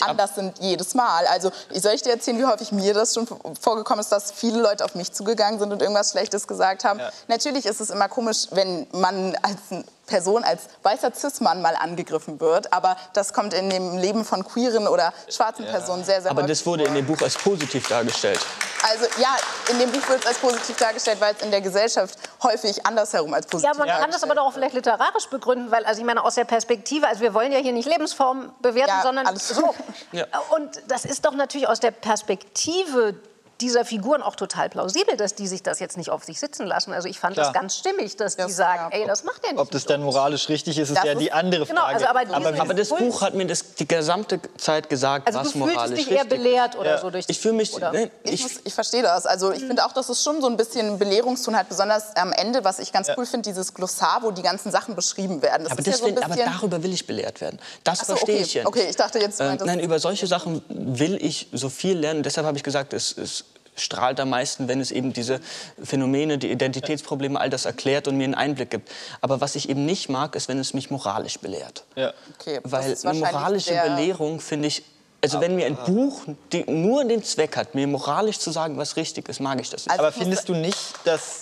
[0.00, 1.26] anders sind jedes Mal.
[1.26, 3.26] Also soll ich dir erzählen, wie häufig mir das schon
[3.60, 7.00] vorgekommen ist, dass viele Leute auf mich zugegangen sind und irgendwas Schlechtes gesagt haben.
[7.28, 12.72] Natürlich ist es immer komisch, wenn man als Person, als weißer Cis-Mann mal angegriffen wird,
[12.72, 16.66] aber das kommt in dem Leben von queeren oder schwarzen Personen sehr, sehr Aber das
[16.66, 18.40] wurde in dem Buch als positiv dargestellt.
[18.82, 19.36] Also ja,
[19.70, 23.32] in dem Buch wird es als positiv dargestellt, weil es in der Gesellschaft häufig andersherum
[23.34, 26.06] als positiv Ja, man kann das aber doch auch vielleicht literarisch begründen, weil, also ich
[26.06, 29.74] meine, aus der Perspektive, also wir wollen ja hier nicht Lebensformen bewerten, Ja, sondern so.
[30.12, 30.26] Ja.
[30.50, 33.14] Und das ist doch natürlich aus der Perspektive
[33.60, 36.92] dieser Figuren auch total plausibel, dass die sich das jetzt nicht auf sich sitzen lassen.
[36.92, 37.46] Also ich fand Klar.
[37.46, 38.98] das ganz stimmig, dass die Das- sagen, ja.
[39.00, 39.60] ey, das macht er nicht.
[39.60, 41.94] Ob das dann moralisch richtig ist, ist Das ja ist- die andere Genau, Frage.
[41.94, 45.52] also aber Aber, aber das Buch hat mir das die gesamte Zeit gesagt, Also was
[45.52, 46.98] du fühltest moralisch dich eher richtig belehrt oder Ja.
[46.98, 47.30] so durch ist.
[47.30, 47.72] Ich fühle mich...
[47.74, 47.92] oder?
[47.92, 49.26] Ne, Ich, ich, muss, ich verstehe das.
[49.26, 52.64] Also ich finde auch, dass es schon so ein bisschen Belehrungston hat, besonders am Ende,
[52.64, 55.64] was ich ganz cool finde, dieses Glossar, wo die ganzen Sachen beschrieben werden.
[55.64, 57.58] Das aber, ist ja das so ein will, aber darüber will ich belehrt werden.
[57.84, 58.44] Das so, verstehe okay.
[58.44, 58.68] ich ja nicht.
[58.68, 62.22] Okay, ich dachte jetzt, du meintest- nein, über solche Sachen will ich so viel lernen.
[62.22, 63.44] Deshalb habe ich gesagt, es, es
[63.80, 65.40] strahlt am meisten, wenn es eben diese
[65.82, 68.90] Phänomene, die Identitätsprobleme, all das erklärt und mir einen Einblick gibt.
[69.20, 71.84] Aber was ich eben nicht mag, ist, wenn es mich moralisch belehrt.
[71.96, 72.12] Ja.
[72.38, 74.82] Okay, das Weil eine moralische Belehrung finde ich...
[75.22, 78.96] Also wenn mir ein Buch die nur den Zweck hat, mir moralisch zu sagen, was
[78.96, 79.90] richtig ist, mag ich das nicht.
[79.90, 81.40] Also- Aber findest du nicht, dass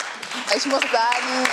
[0.56, 1.48] Ich muss sagen,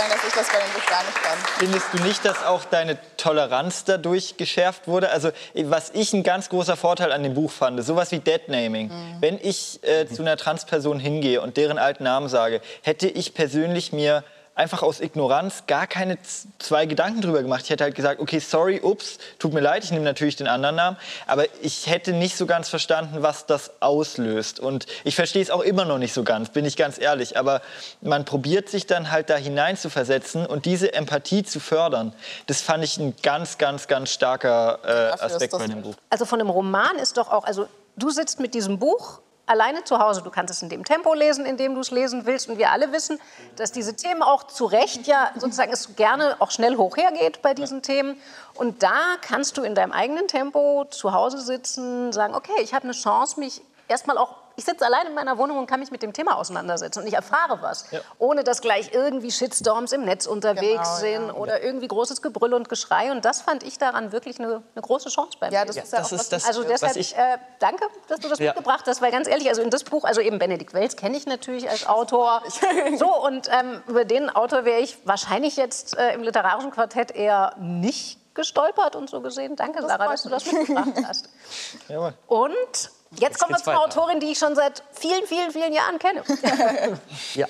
[0.00, 1.38] sagen, dass ich das bei dem Buch gar nicht kann.
[1.58, 5.10] Findest du nicht, dass auch deine Toleranz dadurch geschärft wurde?
[5.10, 5.30] Also
[5.64, 8.90] was ich ein ganz großer Vorteil an dem Buch fand, sowas wie Deadnaming.
[9.20, 13.92] Wenn ich äh, zu einer Transperson hingehe und deren alten Namen sage, hätte ich persönlich
[13.92, 14.24] mir
[14.60, 16.18] einfach aus Ignoranz gar keine
[16.58, 17.62] zwei Gedanken drüber gemacht.
[17.64, 20.76] Ich hätte halt gesagt, okay, sorry, ups, tut mir leid, ich nehme natürlich den anderen
[20.76, 20.96] Namen,
[21.26, 24.60] aber ich hätte nicht so ganz verstanden, was das auslöst.
[24.60, 27.38] Und ich verstehe es auch immer noch nicht so ganz, bin ich ganz ehrlich.
[27.38, 27.62] Aber
[28.02, 32.12] man probiert sich dann halt da hinein zu versetzen und diese Empathie zu fördern.
[32.46, 35.94] Das fand ich ein ganz, ganz, ganz starker äh, Aspekt bei dem Buch.
[36.10, 39.98] Also von einem Roman ist doch auch, also du sitzt mit diesem Buch alleine zu
[39.98, 40.22] Hause.
[40.22, 42.48] Du kannst es in dem Tempo lesen, in dem du es lesen willst.
[42.48, 43.18] Und wir alle wissen,
[43.56, 47.52] dass diese Themen auch zu Recht ja sozusagen es gerne auch schnell hoch hergeht bei
[47.52, 48.16] diesen Themen.
[48.54, 52.84] Und da kannst du in deinem eigenen Tempo zu Hause sitzen, sagen, okay, ich habe
[52.84, 56.02] eine Chance, mich erstmal auch ich sitze allein in meiner Wohnung und kann mich mit
[56.02, 57.86] dem Thema auseinandersetzen und ich erfahre was,
[58.18, 60.96] ohne dass gleich irgendwie Shitstorms im Netz unterwegs Genau, ja.
[60.96, 63.10] sind oder irgendwie großes Gebrüll und Geschrei.
[63.10, 65.54] Und das fand ich daran wirklich eine, eine große Chance bei mir.
[65.54, 67.86] Ja, das ist ja das auch ist was, das- Also was deshalb, ich- äh, danke,
[68.08, 68.46] dass du das Ja.
[68.52, 71.24] mitgebracht hast, weil ganz ehrlich, also in das Buch, also eben Benedikt Wells kenne ich
[71.26, 72.42] natürlich als Autor.
[72.98, 77.54] So, und ähm, über den Autor wäre ich wahrscheinlich jetzt äh, im literarischen Quartett eher
[77.58, 79.56] nicht gestolpert und so gesehen.
[79.56, 81.28] Danke, Sarah, freut dass du das mitgebracht hast.
[81.88, 82.12] Jawohl.
[82.26, 83.80] Und jetzt kommen wir zur weiter.
[83.84, 86.22] Autorin, die ich schon seit vielen, vielen, vielen Jahren kenne.
[87.34, 87.46] Ja,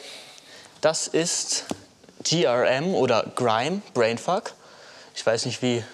[0.81, 1.65] das ist
[2.25, 4.53] GRM oder Grime, Brainfuck.
[5.15, 5.85] Ich weiß nicht, wie,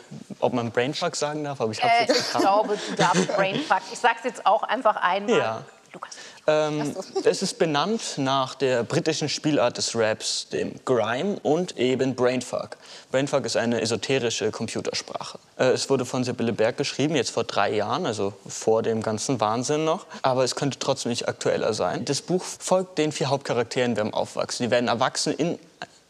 [0.40, 2.40] ob man Brainfuck sagen darf, aber ich habe Äh, jetzt ich gehabt.
[2.44, 3.80] glaube, du darfst Brainfuck.
[3.92, 5.38] Ich sag's jetzt auch einfach einmal.
[5.38, 5.62] Ja.
[5.92, 6.14] Lukas.
[6.46, 12.76] Ähm, es ist benannt nach der britischen Spielart des Raps, dem Grime und eben Brainfuck.
[13.10, 15.38] Brainfuck ist eine esoterische Computersprache.
[15.58, 19.40] Äh, es wurde von Sibylle Berg geschrieben, jetzt vor drei Jahren, also vor dem ganzen
[19.40, 20.06] Wahnsinn noch.
[20.22, 22.04] Aber es könnte trotzdem nicht aktueller sein.
[22.04, 24.64] Das Buch folgt den vier Hauptcharakteren beim Aufwachsen.
[24.64, 25.58] Die werden erwachsen in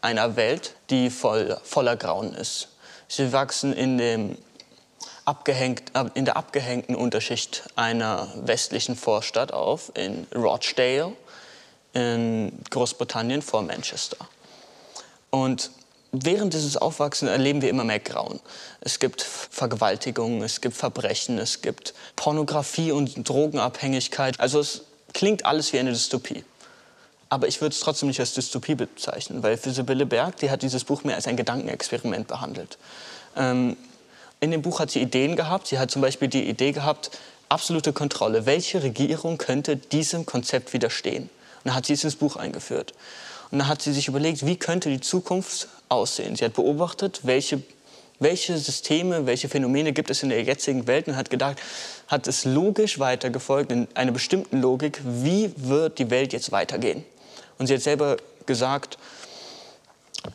[0.01, 2.69] einer Welt, die voll, voller Grauen ist.
[3.07, 4.37] Sie wachsen in, dem
[5.27, 11.13] abgehängt, in der abgehängten Unterschicht einer westlichen Vorstadt auf, in Rochdale
[11.93, 14.17] in Großbritannien vor Manchester.
[15.29, 15.71] Und
[16.11, 18.39] während dieses Aufwachsens erleben wir immer mehr Grauen.
[18.81, 24.39] Es gibt Vergewaltigungen, es gibt Verbrechen, es gibt Pornografie und Drogenabhängigkeit.
[24.39, 26.43] Also es klingt alles wie eine Dystopie.
[27.29, 30.61] Aber ich würde es trotzdem nicht als Dystopie bezeichnen, weil für Sibylle Berg, die hat
[30.61, 32.77] dieses Buch mehr als ein Gedankenexperiment behandelt.
[33.35, 33.75] Ähm,
[34.39, 35.67] in dem Buch hat sie Ideen gehabt.
[35.67, 37.11] Sie hat zum Beispiel die Idee gehabt,
[37.49, 38.45] absolute Kontrolle.
[38.45, 41.23] Welche Regierung könnte diesem Konzept widerstehen?
[41.23, 42.93] Und dann hat sie es ins Buch eingeführt.
[43.51, 46.35] Und dann hat sie sich überlegt, wie könnte die Zukunft aussehen.
[46.35, 47.61] Sie hat beobachtet, welche,
[48.19, 51.57] welche Systeme, welche Phänomene gibt es in der jetzigen Welt und hat gedacht,
[52.07, 57.03] hat es logisch weitergefolgt, in einer bestimmten Logik, wie wird die Welt jetzt weitergehen.
[57.57, 58.97] Und sie hat selber gesagt,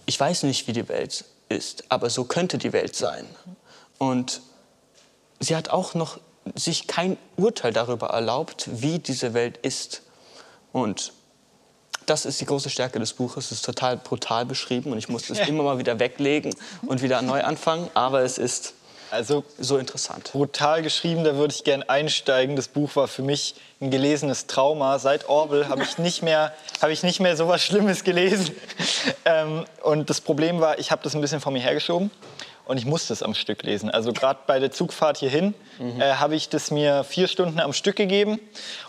[0.06, 3.26] ich weiß nicht, wie die Welt ist, aber so könnte die Welt sein.
[4.02, 4.40] Und
[5.38, 6.18] sie hat auch noch
[6.56, 10.02] sich kein Urteil darüber erlaubt, wie diese Welt ist.
[10.72, 11.12] Und
[12.06, 13.44] das ist die große Stärke des Buches.
[13.44, 16.52] Es ist total brutal beschrieben und ich musste es immer mal wieder weglegen
[16.84, 17.88] und wieder neu anfangen.
[17.94, 18.74] Aber es ist
[19.12, 20.32] also so interessant.
[20.32, 22.56] Brutal geschrieben, da würde ich gerne einsteigen.
[22.56, 24.98] Das Buch war für mich ein gelesenes Trauma.
[24.98, 28.50] Seit Orwell habe ich nicht mehr, habe ich nicht mehr so was Schlimmes gelesen.
[29.24, 32.10] Ähm, und das Problem war, ich habe das ein bisschen vor mir hergeschoben
[32.72, 33.90] und ich musste es am Stück lesen.
[33.90, 36.00] Also gerade bei der Zugfahrt hierhin mhm.
[36.00, 38.40] äh, habe ich das mir vier Stunden am Stück gegeben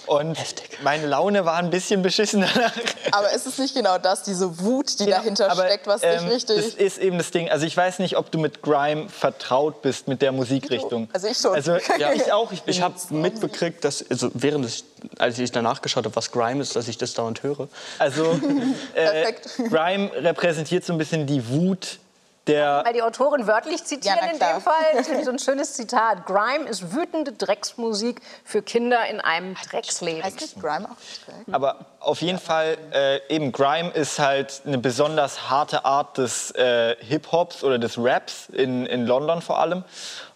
[0.06, 0.80] und Heftig.
[0.84, 2.72] meine Laune war ein bisschen beschissen danach.
[3.12, 6.24] Aber ist es nicht genau das, diese Wut, die ja, dahinter aber, steckt, was ähm,
[6.24, 6.56] dich richtig...
[6.56, 7.50] Das ist eben das Ding.
[7.50, 11.10] Also ich weiß nicht, ob du mit Grime vertraut bist, mit der Musikrichtung.
[11.12, 11.54] Also ich schon.
[11.54, 12.54] Also ja, ich auch.
[12.54, 14.86] Ich, ich habe mitbekriegt, dass also während des,
[15.20, 17.68] als ich danach geschaut habe, was Grime ist, dass ich das dauernd höre.
[18.00, 18.40] Also
[18.94, 19.34] äh,
[19.68, 22.00] Grime repräsentiert so ein bisschen die Wut
[22.48, 24.74] der Weil die Autorin wörtlich zitieren ja, in dem Fall.
[24.94, 26.26] Das ist so ein schönes Zitat.
[26.26, 30.24] Grime ist wütende Drecksmusik für Kinder in einem Drecksleben.
[30.24, 31.54] Heißt das Grime auch?
[31.54, 36.96] Aber auf jeden Fall, äh, eben Grime ist halt eine besonders harte Art des äh,
[37.00, 39.84] Hip-Hops oder des Raps, in, in London vor allem.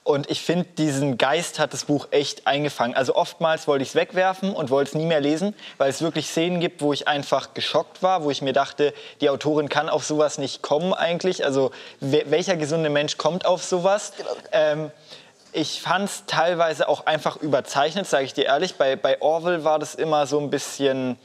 [0.08, 2.96] Und ich finde, diesen Geist hat das Buch echt eingefangen.
[2.96, 6.30] Also oftmals wollte ich es wegwerfen und wollte es nie mehr lesen, weil es wirklich
[6.30, 10.06] Szenen gibt, wo ich einfach geschockt war, wo ich mir dachte, die Autorin kann auf
[10.06, 11.44] sowas nicht kommen eigentlich.
[11.44, 14.14] Also welcher gesunde Mensch kommt auf sowas?
[14.16, 14.30] Genau.
[14.54, 14.92] Ähm,
[15.52, 18.76] ich fand es teilweise auch einfach überzeichnet, sage ich dir ehrlich.
[18.76, 21.18] Bei, bei Orwell war das immer so ein bisschen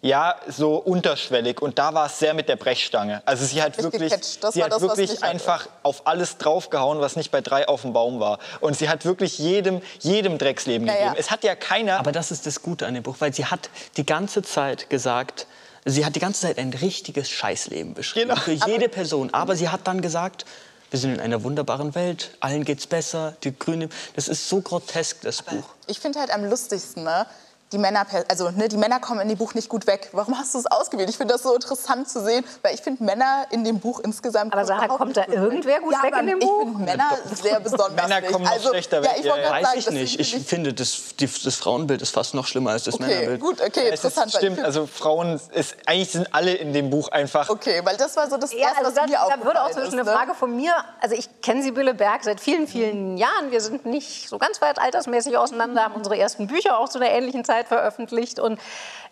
[0.00, 1.60] ja, so unterschwellig.
[1.60, 3.22] Und da war es sehr mit der Brechstange.
[3.24, 4.12] Also sie hat wirklich,
[4.52, 5.70] sie hat das, wirklich einfach hatte.
[5.82, 8.38] auf alles draufgehauen, was nicht bei drei auf dem Baum war.
[8.60, 10.98] Und sie hat wirklich jedem, jedem Drecksleben naja.
[10.98, 11.16] gegeben.
[11.18, 11.98] Es hat ja keiner...
[11.98, 15.46] Aber das ist das Gute an dem Buch, weil sie hat die ganze Zeit gesagt,
[15.84, 18.30] sie hat die ganze Zeit ein richtiges Scheißleben beschrieben.
[18.30, 18.40] Genau.
[18.40, 19.32] Für jede Person.
[19.32, 20.44] Aber sie hat dann gesagt,
[20.90, 23.88] wir sind in einer wunderbaren Welt, allen geht's besser, die Grüne.
[24.14, 25.68] Das ist so grotesk, das Aber Buch.
[25.86, 27.26] Ich finde halt am lustigsten, ne?
[27.72, 30.10] Die Männer, also ne, die Männer kommen in dem Buch nicht gut weg.
[30.12, 31.10] Warum hast du es ausgewählt?
[31.10, 34.52] Ich finde das so interessant zu sehen, weil ich finde Männer in dem Buch insgesamt.
[34.52, 36.62] Aber Sarah, kommt da irgendwer gut ja, weg in dem Buch?
[36.62, 38.08] Ich finde Männer sehr besonders.
[38.08, 39.10] Männer kommen also, schlechter weg.
[39.14, 39.50] Ja, ich ja, ja.
[39.50, 40.20] Weiß sagen, ich nicht.
[40.20, 43.40] Ich finde, das, die, das Frauenbild ist fast noch schlimmer als das okay, Männerbild.
[43.40, 44.28] Gut, okay, interessant.
[44.28, 47.48] Es stimmt, also Frauen, ist, eigentlich sind alle in dem Buch einfach.
[47.48, 49.98] Okay, weil das war so das ja, Erste, also was mir Da würde auch zwischen
[49.98, 50.72] eine Frage von mir.
[51.00, 53.50] Also ich kenne Sibylle Berg seit vielen, vielen Jahren.
[53.50, 57.10] Wir sind nicht so ganz weit altersmäßig auseinander, haben unsere ersten Bücher auch zu einer
[57.10, 58.40] ähnlichen Zeit veröffentlicht nicht.
[58.40, 58.60] Und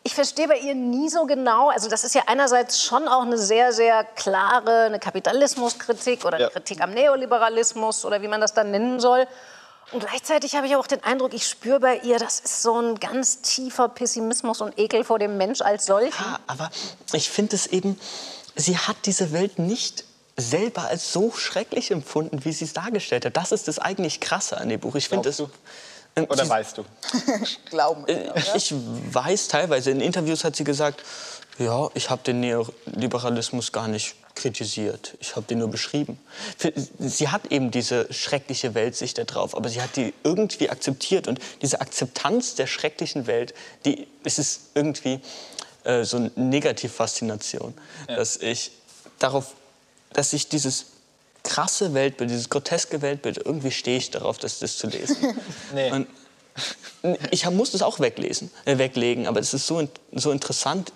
[0.03, 3.39] ich verstehe bei ihr nie so genau, also das ist ja einerseits schon auch eine
[3.39, 6.51] sehr, sehr klare eine Kapitalismuskritik oder eine ja.
[6.51, 9.27] Kritik am Neoliberalismus oder wie man das dann nennen soll.
[9.93, 12.99] Und gleichzeitig habe ich auch den Eindruck, ich spüre bei ihr, das ist so ein
[12.99, 16.13] ganz tiefer Pessimismus und Ekel vor dem Mensch als solchen.
[16.19, 16.71] Ja, aber
[17.13, 17.99] ich finde es eben,
[18.57, 20.05] sie hat diese Welt nicht
[20.37, 23.37] selber als so schrecklich empfunden, wie sie es dargestellt hat.
[23.37, 24.97] Das ist das eigentlich Krasse an dem Buch.
[24.97, 25.43] Ich finde es
[26.17, 26.85] Oder weißt du?
[27.71, 28.07] Glauben.
[28.07, 29.91] Äh, ich weiß teilweise.
[29.91, 31.03] In Interviews hat sie gesagt,
[31.59, 35.17] ja, ich habe den Neoliberalismus gar nicht kritisiert.
[35.21, 36.19] Ich habe den nur beschrieben.
[36.99, 41.29] Sie hat eben diese schreckliche Weltsicht da drauf, aber sie hat die irgendwie akzeptiert.
[41.29, 45.21] Und diese Akzeptanz der schrecklichen Welt, die, es ist irgendwie
[45.85, 47.75] äh, so eine Negativfaszination,
[48.09, 48.17] ja.
[48.17, 48.73] dass ich
[49.19, 49.53] darauf,
[50.13, 50.87] dass ich dieses
[51.55, 55.17] krasse Weltbild, dieses groteske Weltbild, irgendwie stehe ich darauf, das, das zu lesen.
[55.75, 55.93] nee.
[55.93, 56.09] Und
[57.31, 60.93] ich muss es auch weglesen, äh, weglegen, aber es ist so, so interessant,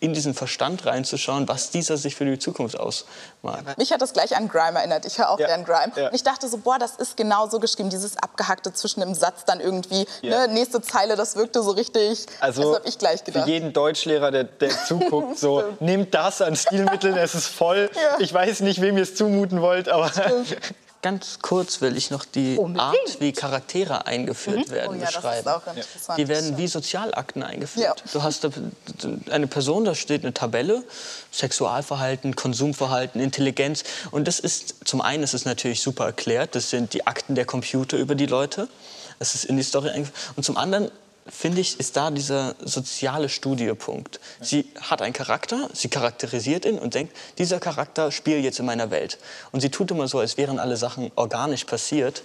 [0.00, 3.78] in diesen Verstand reinzuschauen, was dieser sich für die Zukunft ausmalt.
[3.78, 5.06] Mich hat das gleich an Grime erinnert.
[5.06, 5.46] Ich höre auch Ja.
[5.46, 5.92] gern Grime.
[5.94, 6.08] Ja.
[6.08, 9.44] Und ich dachte so, boah, das ist genau so geschrieben, dieses Abgehackte zwischen dem Satz
[9.44, 10.48] dann irgendwie, Ja.
[10.48, 12.26] ne, nächste Zeile, das wirkte so richtig.
[12.40, 13.46] Also das habe ich gleich für gedacht.
[13.46, 17.88] jeden Deutschlehrer, der, der zuguckt, so nimmt das an Stilmitteln, es ist voll.
[17.94, 18.16] Ja.
[18.18, 20.10] Ich weiß nicht, wem ihr es zumuten wollt, aber
[21.02, 22.80] Ganz kurz will ich noch die Unbedingt.
[22.80, 25.48] Art, wie Charaktere eingeführt werden, Oh ja, das ist beschreiben.
[25.48, 26.18] auch interessant.
[26.18, 27.84] Die werden wie Sozialakten eingeführt.
[27.84, 27.94] Ja.
[28.12, 28.48] Du hast
[29.28, 30.84] eine Person, da steht eine Tabelle,
[31.32, 33.82] Sexualverhalten, Konsumverhalten, Intelligenz.
[34.12, 37.46] Und das ist, zum einen ist es natürlich super erklärt, das sind die Akten der
[37.46, 38.68] Computer über die Leute.
[39.18, 40.16] Das ist in die Story eingeführt.
[40.36, 40.88] Und zum anderen
[41.26, 44.20] finde ich, ist da dieser soziale Studiepunkt.
[44.40, 48.90] Sie hat einen Charakter, sie charakterisiert ihn und denkt, dieser Charakter spielt jetzt in meiner
[48.90, 49.18] Welt.
[49.52, 52.22] Und sie tut immer so, als wären alle Sachen organisch passiert,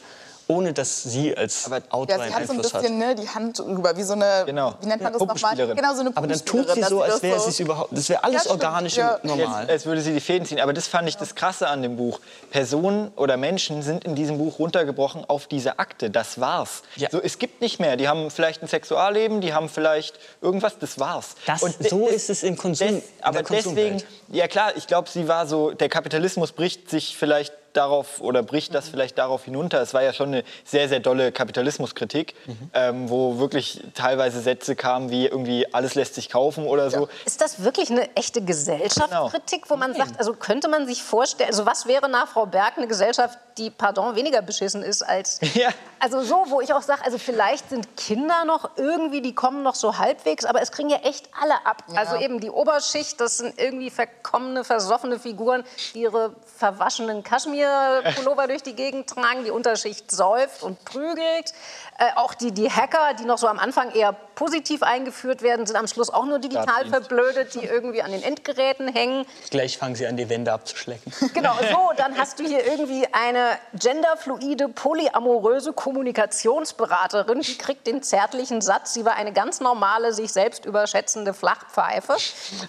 [0.47, 3.59] ohne dass sie als Autor ja, einen sie hat so ein bisschen ne, die Hand
[3.59, 4.73] rüber, wie so eine, Genau.
[4.81, 5.55] wie nennt man Ja, das nochmal?
[5.75, 7.89] Genau, so eine Aber dann tut sie so, als wäre sie es überhaupt.
[7.97, 9.15] Das wäre alles Ja, stimmt, organisch ja.
[9.15, 9.61] und normal.
[9.63, 10.59] Jetzt, als würde sie die Fäden ziehen.
[10.61, 12.19] Aber das fand ich das Krasse an dem Buch.
[12.49, 16.09] Personen oder Menschen sind in diesem Buch runtergebrochen auf diese Akte.
[16.09, 16.83] Das war's.
[16.95, 17.09] Ja.
[17.11, 17.97] So, es gibt nicht mehr.
[17.97, 20.77] Die haben vielleicht ein Sexualleben, die haben vielleicht irgendwas.
[20.79, 21.35] Das war's.
[21.45, 25.27] Das- de- so ist es im Konsum- Des, aber deswegen, ja klar, ich glaube, sie
[25.27, 28.73] war so, der Kapitalismus bricht sich vielleicht darauf oder bricht Mhm.
[28.75, 29.81] das vielleicht darauf hinunter.
[29.81, 32.71] Es war ja schon eine sehr, sehr dolle Kapitalismuskritik, Mhm.
[32.73, 37.07] ähm, wo wirklich teilweise Sätze kamen wie irgendwie alles lässt sich kaufen oder so.
[37.25, 41.65] Ist das wirklich eine echte Gesellschaftskritik, wo man sagt, also könnte man sich vorstellen, also
[41.65, 45.69] was wäre nach Frau Berg eine Gesellschaft, die, pardon, weniger beschissen ist als, Ja.
[45.99, 49.75] also so, wo ich auch sage, also vielleicht sind Kinder noch irgendwie, die kommen noch
[49.75, 51.83] so halbwegs, aber es kriegen ja echt alle ab.
[51.95, 58.63] Also eben die Oberschicht, das sind irgendwie verkommene, versoffene Figuren, die ihre verwaschenen Kaschmir-Pullover durch
[58.63, 61.53] die Gegend tragen, die Unterschicht säuft und prügelt.
[61.99, 65.75] Äh, auch die, die Hacker, die noch so am Anfang eher positiv eingeführt werden, sind
[65.75, 69.25] am Schluss auch nur digital verblödet, die irgendwie an den Endgeräten hängen.
[69.49, 71.11] Gleich fangen sie an, die Wände abzuschlecken.
[71.33, 78.61] Genau, so, dann hast du hier irgendwie eine genderfluide, polyamoröse Kommunikationsberaterin, die kriegt den zärtlichen
[78.61, 82.15] Satz, sie war eine ganz normale, sich selbst überschätzende Flachpfeife,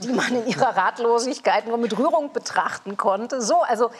[0.00, 3.40] die man in ihrer Ratlosigkeit nur mit Rührung betrachten konnte.
[3.40, 3.90] So, also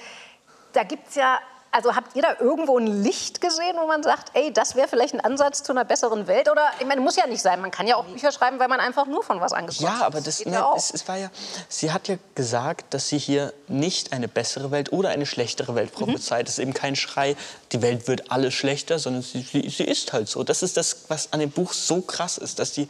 [0.73, 1.39] da gibt es ja,
[1.71, 5.13] also habt ihr da irgendwo ein Licht gesehen, wo man sagt, ey, das wäre vielleicht
[5.15, 6.51] ein Ansatz zu einer besseren Welt?
[6.51, 8.81] Oder, ich meine, muss ja nicht sein, man kann ja auch Bücher schreiben, weil man
[8.81, 10.03] einfach nur von was angesprochen Ja, ist.
[10.03, 11.31] aber das, geht ne, ja es, es war ja,
[11.69, 15.91] sie hat ja gesagt, dass sie hier nicht eine bessere Welt oder eine schlechtere Welt
[15.93, 16.05] Mhm.
[16.07, 16.47] prophezeit.
[16.49, 17.37] Es ist eben kein Schrei,
[17.73, 20.43] die Welt wird alles schlechter, sondern sie, sie, sie ist halt so.
[20.45, 22.89] Das ist das, was an dem Buch so krass ist, dass die,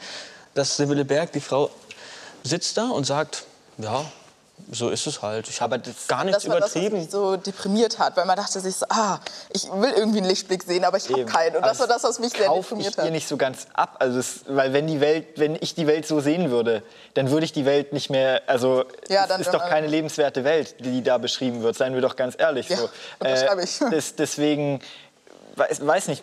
[0.55, 1.71] dass Sibylle Berg, die Frau,
[2.45, 3.45] sitzt da und sagt,
[3.79, 4.05] ja,
[4.71, 5.49] so ist es halt.
[5.49, 6.99] Ich habe gar nichts das war das, was übertrieben.
[6.99, 9.19] mich so deprimiert hat, weil man dachte sich so, ah,
[9.51, 11.57] ich will irgendwie einen Lichtblick sehen, aber ich habe keinen.
[11.57, 13.13] Und das Aber war das, was mich sehr deprimiert ich ihr hat.
[13.13, 13.97] nicht so ganz ab.
[13.99, 16.83] Also es, weil wenn die Welt, wenn ich die Welt so sehen würde,
[17.15, 18.43] dann würde ich die Welt nicht mehr.
[18.47, 21.77] Also Ja, es ist doch keine lebenswerte Welt, die da beschrieben wird.
[21.77, 22.69] Seien wir doch ganz ehrlich.
[22.69, 22.91] Ja, so.
[23.21, 23.79] unterschreibe ich.
[23.79, 24.81] des, deswegen.
[25.59, 26.23] Weiß, weiß nicht,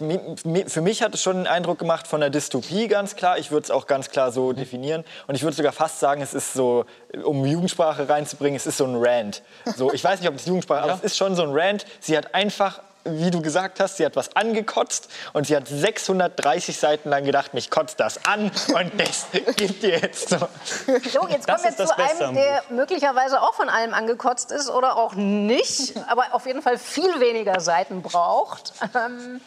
[0.71, 3.37] für mich hat es schon einen Eindruck gemacht von einer Dystopie, ganz klar.
[3.37, 5.03] Ich würde es auch ganz klar so definieren.
[5.27, 6.85] Und ich würde sogar fast sagen, es ist so,
[7.23, 9.41] um Jugendsprache reinzubringen, es ist so ein Rant.
[9.75, 10.95] So, ich weiß nicht, ob es Jugendsprache aber Ja.
[10.97, 11.85] es ist schon so ein Rant.
[11.99, 16.77] Sie hat einfach, wie du gesagt hast, sie hat was angekotzt und sie hat 630
[16.77, 20.37] Seiten lang gedacht, mich kotzt das an und das gibt ihr jetzt so.
[20.37, 25.13] So, jetzt kommen wir zu einem, der möglicherweise auch von allem angekotzt ist oder auch
[25.13, 28.73] nicht, aber auf jeden Fall viel weniger Seiten braucht.
[28.95, 29.39] Ähm,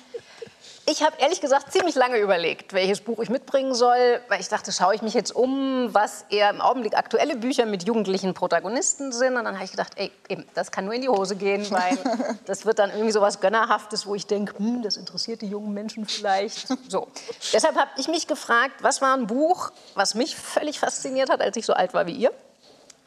[0.91, 4.73] ich habe ehrlich gesagt ziemlich lange überlegt, welches Buch ich mitbringen soll, weil ich dachte,
[4.73, 9.37] schaue ich mich jetzt um, was eher im Augenblick aktuelle Bücher mit jugendlichen Protagonisten sind.
[9.37, 11.99] Und dann habe ich gedacht, ey, eben, das kann nur in die Hose gehen, weil
[12.47, 15.75] das wird dann irgendwie so was Gönnerhaftes, wo ich denke, hm, das interessiert die jungen
[15.75, 16.69] Menschen vielleicht.
[16.89, 17.09] So.
[17.53, 21.57] Deshalb habe ich mich gefragt, was war ein Buch, was mich völlig fasziniert hat, als
[21.57, 22.33] ich so alt war wie ihr?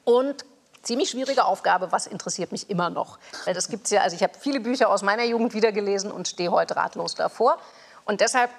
[0.03, 0.45] Und
[0.83, 3.19] ziemlich schwierige Aufgabe, was interessiert mich immer noch?
[3.45, 6.51] Weil das gibt's ja, also ich habe viele Bücher aus meiner Jugend wiedergelesen und stehe
[6.51, 7.57] heute ratlos davor.
[8.05, 8.49] Und deshalb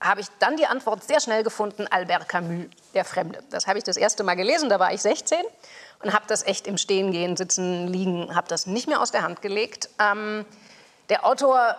[0.00, 3.42] habe ich dann die Antwort sehr schnell gefunden, Albert Camus, Der Fremde.
[3.50, 5.38] Das habe ich das erste Mal gelesen, da war ich 16
[6.02, 9.22] und habe das echt im Stehen gehen, Sitzen, Liegen, habe das nicht mehr aus der
[9.22, 9.90] Hand gelegt.
[9.98, 10.46] Ähm,
[11.10, 11.76] der Autor,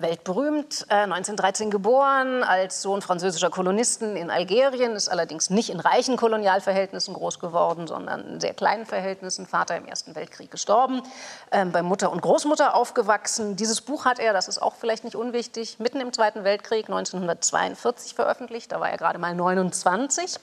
[0.00, 6.16] weltberühmt, äh, 1913 geboren, als Sohn französischer Kolonisten in Algerien, ist allerdings nicht in reichen
[6.16, 9.46] Kolonialverhältnissen groß geworden, sondern in sehr kleinen Verhältnissen.
[9.46, 11.02] Vater im Ersten Weltkrieg gestorben,
[11.50, 13.56] ähm, bei Mutter und Großmutter aufgewachsen.
[13.56, 18.14] Dieses Buch hat er, das ist auch vielleicht nicht unwichtig, mitten im Zweiten Weltkrieg 1942
[18.14, 18.72] veröffentlicht.
[18.72, 20.38] Da war er gerade mal 29.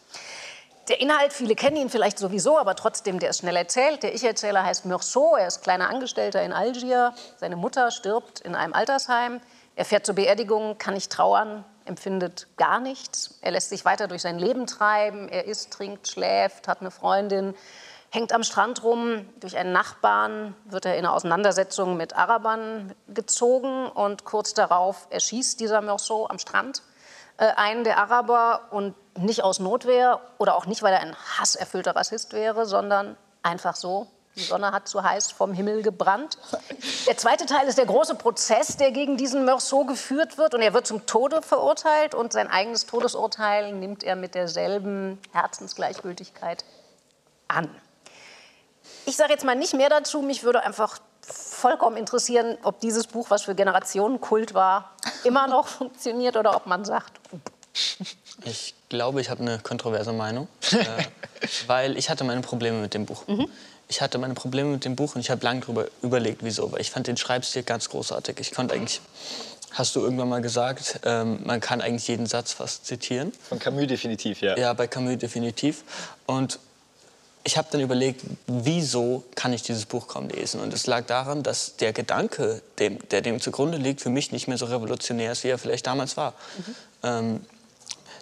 [0.88, 4.04] Der Inhalt, viele kennen ihn vielleicht sowieso, aber trotzdem, der ist schnell erzählt.
[4.04, 7.13] Der Ich-Erzähler heißt Meursault, er ist kleiner Angestellter in Algier.
[7.36, 9.41] Seine Mutter stirbt in einem Altersheim.
[9.76, 11.65] Er fährt zur Beerdigung, kann nicht trauern.
[11.84, 13.38] empfindet gar nichts.
[13.41, 15.28] Er lässt sich weiter durch sein Leben treiben.
[15.28, 17.54] Er isst, trinkt, schläft, hat eine Freundin,
[18.10, 19.27] hängt am Strand rum.
[19.42, 25.60] Durch einen Nachbarn wird er in eine Auseinandersetzung mit Arabern gezogen und kurz darauf erschießt
[25.60, 26.81] dieser Meursault am Strand
[27.38, 32.33] einen der Araber und nicht aus Notwehr oder auch nicht, weil er ein hasserfüllter Rassist
[32.33, 34.08] wäre, sondern einfach so.
[34.35, 36.38] Die Sonne hat zu heiß vom Himmel gebrannt.
[37.08, 40.54] Der zweite Teil ist der große Prozess, der gegen diesen Meursault geführt wird.
[40.54, 42.13] Und er wird zum Tode verurteilt.
[42.13, 46.65] Und sein eigenes Todesurteil nimmt er mit derselben Herzensgleichgültigkeit
[47.48, 47.67] an.
[49.08, 50.21] Ich sage jetzt mal nicht mehr dazu.
[50.21, 51.00] Mich würde einfach
[51.34, 54.92] vollkommen interessieren, ob dieses Buch, was für Generationen Kult war,
[55.23, 57.19] immer noch funktioniert oder ob man sagt,
[58.46, 60.78] Ich glaube, ich habe eine kontroverse Meinung, äh,
[61.67, 63.23] weil ich hatte meine Probleme mit dem Buch.
[63.90, 66.71] Ich hatte meine Probleme mit dem Buch und ich habe lange darüber überlegt, wieso.
[66.71, 68.40] Weil ich fand den Schreibstil ganz großartig.
[68.40, 69.02] Ich konnte eigentlich,
[69.71, 73.32] hast du irgendwann mal gesagt, ähm, man kann eigentlich jeden Satz fast zitieren.
[73.48, 74.58] Von Camus definitiv, ja.
[74.58, 75.84] Ja, bei Camus definitiv.
[76.25, 76.60] Und
[77.48, 80.60] ich habe dann überlegt, wieso kann ich dieses Buch kaum lesen?
[80.60, 84.50] Und es lag daran, dass der Gedanke, dem, der dem zugrunde liegt, für mich nicht
[84.50, 86.33] mehr so revolutionär ist, wie er vielleicht damals war.
[87.04, 87.39] Ähm,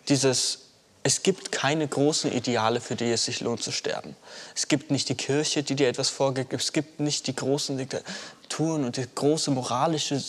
[0.10, 0.60] dieses,
[1.02, 4.16] es gibt keine großen Ideale, für die es sich lohnt zu sterben.
[4.56, 6.54] Es gibt nicht die Kirche, die dir etwas vorgibt.
[6.54, 10.22] Es gibt nicht die großen Diktaturen und die große moralische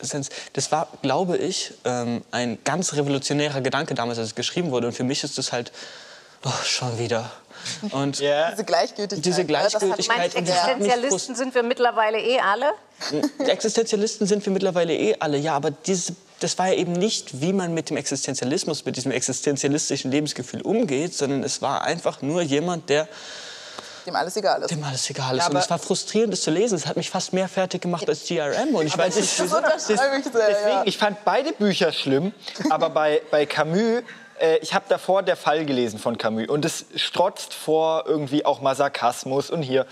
[0.00, 0.30] Sens.
[0.54, 4.86] Das war, glaube ich, ähm, ein ganz revolutionärer Gedanke damals, als es geschrieben wurde.
[4.86, 5.70] Und für mich ist es halt
[6.46, 7.30] oh, schon wieder.
[7.92, 8.50] Und Ja.
[8.50, 9.24] Diese Gleichgültigkeit.
[9.24, 12.72] Diese ne, das hat- Gleichgültigkeit das mich Existenzialisten sind wir mittlerweile eh alle?
[13.12, 17.40] Die Existenzialisten sind wir mittlerweile eh alle, ja, aber diese, das war ja eben nicht,
[17.40, 22.42] wie man mit dem Existenzialismus, mit diesem existenzialistischen Lebensgefühl umgeht, sondern es war einfach nur
[22.42, 23.06] jemand, der
[24.06, 24.70] dem alles egal ist.
[24.70, 25.42] dem alles egal ist.
[25.42, 26.76] Ja, und aber- es war frustrierend, das zu lesen.
[26.76, 28.74] Es hat mich fast mehr fertig gemacht als GRM.
[28.74, 29.96] Und ich weiß nicht, Das ich sehr,
[30.32, 30.82] Deswegen, ja.
[30.86, 32.32] ich fand beide Bücher schlimm,
[32.70, 34.02] aber bei, bei Camus,
[34.40, 38.60] äh, ich habe davor der Fall gelesen von Camus und es strotzt vor irgendwie auch
[38.60, 39.86] mal Sarkasmus und hier.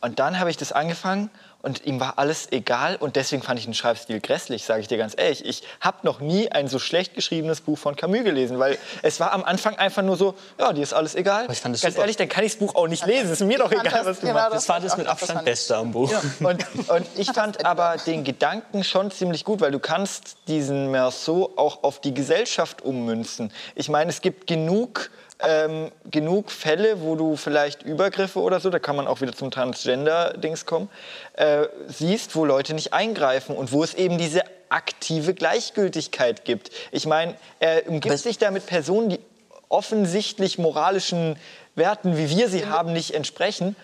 [0.00, 1.30] Und dann habe ich das angefangen
[1.66, 4.98] und ihm war alles egal und deswegen fand ich den Schreibstil grässlich, sage ich dir
[4.98, 5.44] ganz ehrlich.
[5.44, 9.32] Ich habe noch nie ein so schlecht geschriebenes Buch von Camus gelesen, weil es war
[9.32, 11.44] am Anfang einfach nur so, ja, dir ist alles egal.
[11.44, 12.02] Aber ich fand es ganz super.
[12.04, 13.26] ehrlich, dann kann ich das Buch auch nicht lesen.
[13.32, 14.54] Es ist mir doch fand egal, das- was du genau machst.
[14.54, 16.12] das war das mit das Abstand fand ich- Beste am Buch.
[16.40, 21.58] Und, und ich fand aber den Gedanken schon ziemlich gut, weil du kannst diesen Meursault
[21.58, 23.52] auch auf die Gesellschaft ummünzen.
[23.74, 25.10] Ich meine, es gibt genug,
[25.40, 29.50] ähm, genug Fälle, wo du vielleicht Übergriffe oder so, da kann man auch wieder zum
[29.50, 30.88] Transgender-Dings kommen,
[31.34, 36.70] äh, siehst, wo Leute nicht eingreifen und wo es eben diese aktive Gleichgültigkeit gibt.
[36.90, 39.20] Ich meine, er umgibt Aber- sich da mit Personen, die
[39.68, 41.36] offensichtlich moralischen
[41.74, 43.76] Werten, wie wir sie haben, nicht entsprechen.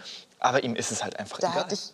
[0.45, 1.67] Aber ihm ist es halt einfach Da egal.
[1.71, 1.93] ich,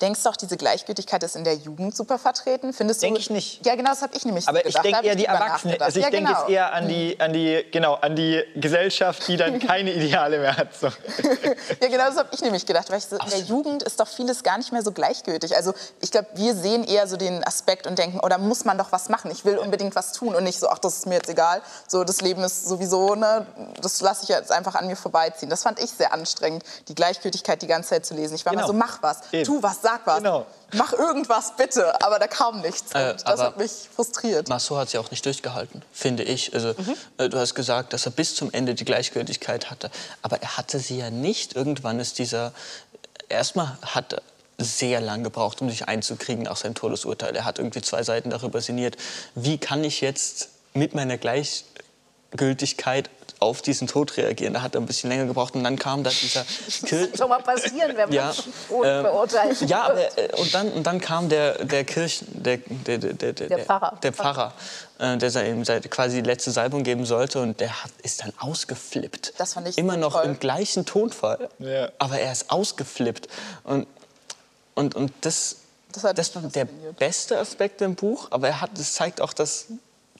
[0.00, 2.72] denkst du auch, diese Gleichgültigkeit ist in der Jugend super vertreten?
[2.72, 3.20] Findest Denk du?
[3.20, 3.66] ich nicht.
[3.66, 4.86] Ja, genau, das habe ich nämlich Aber ich gedacht.
[4.86, 5.82] Da denke eher die Erwachsenen.
[5.82, 6.48] Also ich ja, denke genau.
[6.48, 10.74] eher an die, an die, genau, an die Gesellschaft, die dann keine Ideale mehr hat.
[10.74, 10.86] So.
[10.86, 12.88] Ja, genau, das habe ich nämlich gedacht.
[12.90, 15.54] Weil ich in der Jugend ist doch vieles gar nicht mehr so gleichgültig.
[15.54, 18.78] Also ich glaube, wir sehen eher so den Aspekt und denken, oh, da muss man
[18.78, 19.30] doch was machen.
[19.30, 21.60] Ich will unbedingt was tun und nicht so, ach, das ist mir jetzt egal.
[21.86, 23.46] So, das Leben ist sowieso, ne,
[23.82, 25.50] das lasse ich jetzt einfach an mir vorbeiziehen.
[25.50, 28.34] Das fand ich sehr anstrengend, die Gleichgültigkeit die ganze Zeit zu lesen.
[28.34, 28.62] Ich war Genau.
[28.62, 29.44] mal so, mach was, Eben.
[29.44, 30.46] tu was, sag was, Genau.
[30.74, 32.02] mach irgendwas bitte.
[32.02, 32.92] Aber da kam nichts.
[32.92, 34.48] Äh, das hat mich frustriert.
[34.48, 36.54] Marceau hat sie auch nicht durchgehalten, finde ich.
[36.54, 36.74] Also,
[37.18, 39.90] äh, du hast gesagt, dass er bis zum Ende die Gleichgültigkeit hatte.
[40.22, 41.54] Aber er hatte sie ja nicht.
[41.56, 42.52] Irgendwann ist dieser.
[43.28, 44.22] Erstmal hat er
[44.58, 47.34] sehr lang gebraucht, um sich einzukriegen nach seinem Todesurteil.
[47.36, 48.96] Er hat irgendwie zwei Seiten darüber sinniert,
[49.34, 51.16] wie kann ich jetzt mit meiner
[52.30, 54.52] Gleichgültigkeit auf diesen Tod reagieren.
[54.52, 56.44] Da hat er ein bisschen länger gebraucht und dann kam da dieser
[56.86, 58.32] Kir Schon mal passieren, wenn man ja,
[58.68, 62.58] Tod ähm, verurteilt ja, aber, äh, und, dann, und dann kam der, der Kirchen, der,
[62.58, 63.98] der, der, der, Der Pfarrer.
[64.02, 64.52] der Pfarrer,
[64.98, 68.32] äh, der sei- ihm quasi die letzte Salbung geben sollte und der hat, ist dann
[68.38, 69.32] ausgeflippt.
[69.38, 70.24] Das fand ich Immer noch toll.
[70.26, 71.88] im gleichen Tonfall, Ja.
[71.98, 73.28] aber er ist ausgeflippt.
[73.64, 73.86] Und,
[74.74, 75.56] und, und das,
[75.92, 76.66] Das das, war der
[76.98, 79.64] beste Aspekt im Buch, aber er hat, das zeigt auch, dass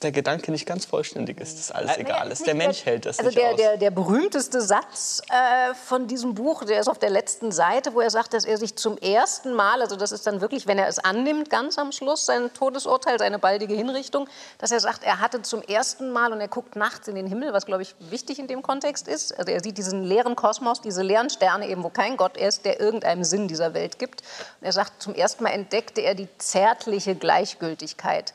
[0.03, 2.45] der Gedanke nicht ganz vollständig ist, dass alles egal ist.
[2.45, 3.57] Der Mensch hält das also nicht der, aus.
[3.57, 8.01] Der, der berühmteste Satz äh, von diesem Buch, der ist auf der letzten Seite, wo
[8.01, 10.87] er sagt, dass er sich zum ersten Mal, also das ist dann wirklich, wenn er
[10.87, 14.27] es annimmt, ganz am Schluss, sein Todesurteil, seine baldige Hinrichtung,
[14.57, 17.53] dass er sagt, er hatte zum ersten Mal und er guckt nachts in den Himmel,
[17.53, 19.37] was, glaube ich, wichtig in dem Kontext ist.
[19.37, 22.79] Also er sieht diesen leeren Kosmos, diese leeren Sterne eben, wo kein Gott ist, der
[22.79, 24.21] irgendeinem Sinn dieser Welt gibt.
[24.59, 28.33] Und er sagt, zum ersten Mal entdeckte er die zärtliche Gleichgültigkeit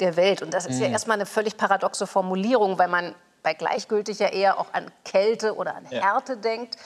[0.00, 0.42] der Welt.
[0.42, 4.58] Und das ist ja erstmal eine völlig paradoxe Formulierung, weil man bei gleichgültig ja eher
[4.58, 6.00] auch an Kälte oder an Ja.
[6.02, 6.76] Härte denkt.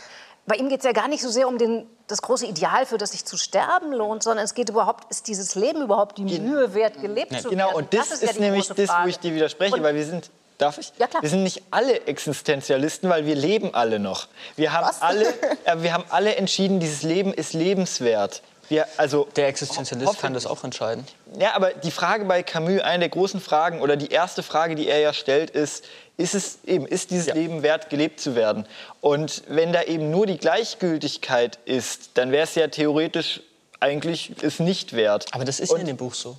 [0.47, 2.97] bei ihm geht es ja gar nicht so sehr um den, das große Ideal, für
[2.97, 6.73] das sich zu sterben lohnt, sondern es geht überhaupt, ist dieses Leben überhaupt die Mühe
[6.75, 7.77] wert, gelebt zu Genau, werden?
[7.77, 10.31] und das, ist, ja die nämlich das, wo ich dir widerspreche, Und- weil wir sind.
[10.57, 10.93] Darf ich?
[10.99, 11.07] Ja.
[11.21, 14.27] Wir sind nicht alle Existenzialisten, weil wir leben alle noch.
[14.57, 15.29] Wir haben alle,
[15.65, 18.43] äh, wir haben alle entschieden, dieses Leben ist lebenswert.
[18.69, 21.07] Wir, also, Der Existenzialist kann das auch entscheiden.
[21.39, 24.89] Ja, aber die Frage bei Camus, eine der großen Fragen oder die erste Frage, die
[24.89, 25.85] er ja stellt, ist,
[26.19, 27.35] ist es eben, ist dieses Ja.
[27.35, 28.66] Leben wert, gelebt zu werden?
[29.01, 33.41] Und wenn da eben nur die Gleichgültigkeit ist, dann wäre es ja theoretisch
[33.81, 35.27] eigentlich es nicht wert.
[35.33, 36.37] Aber das ist ja Und- in dem Buch so.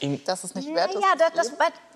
[0.00, 0.94] Ihm, Das ist nicht wert.
[0.94, 1.52] Ja, das, das,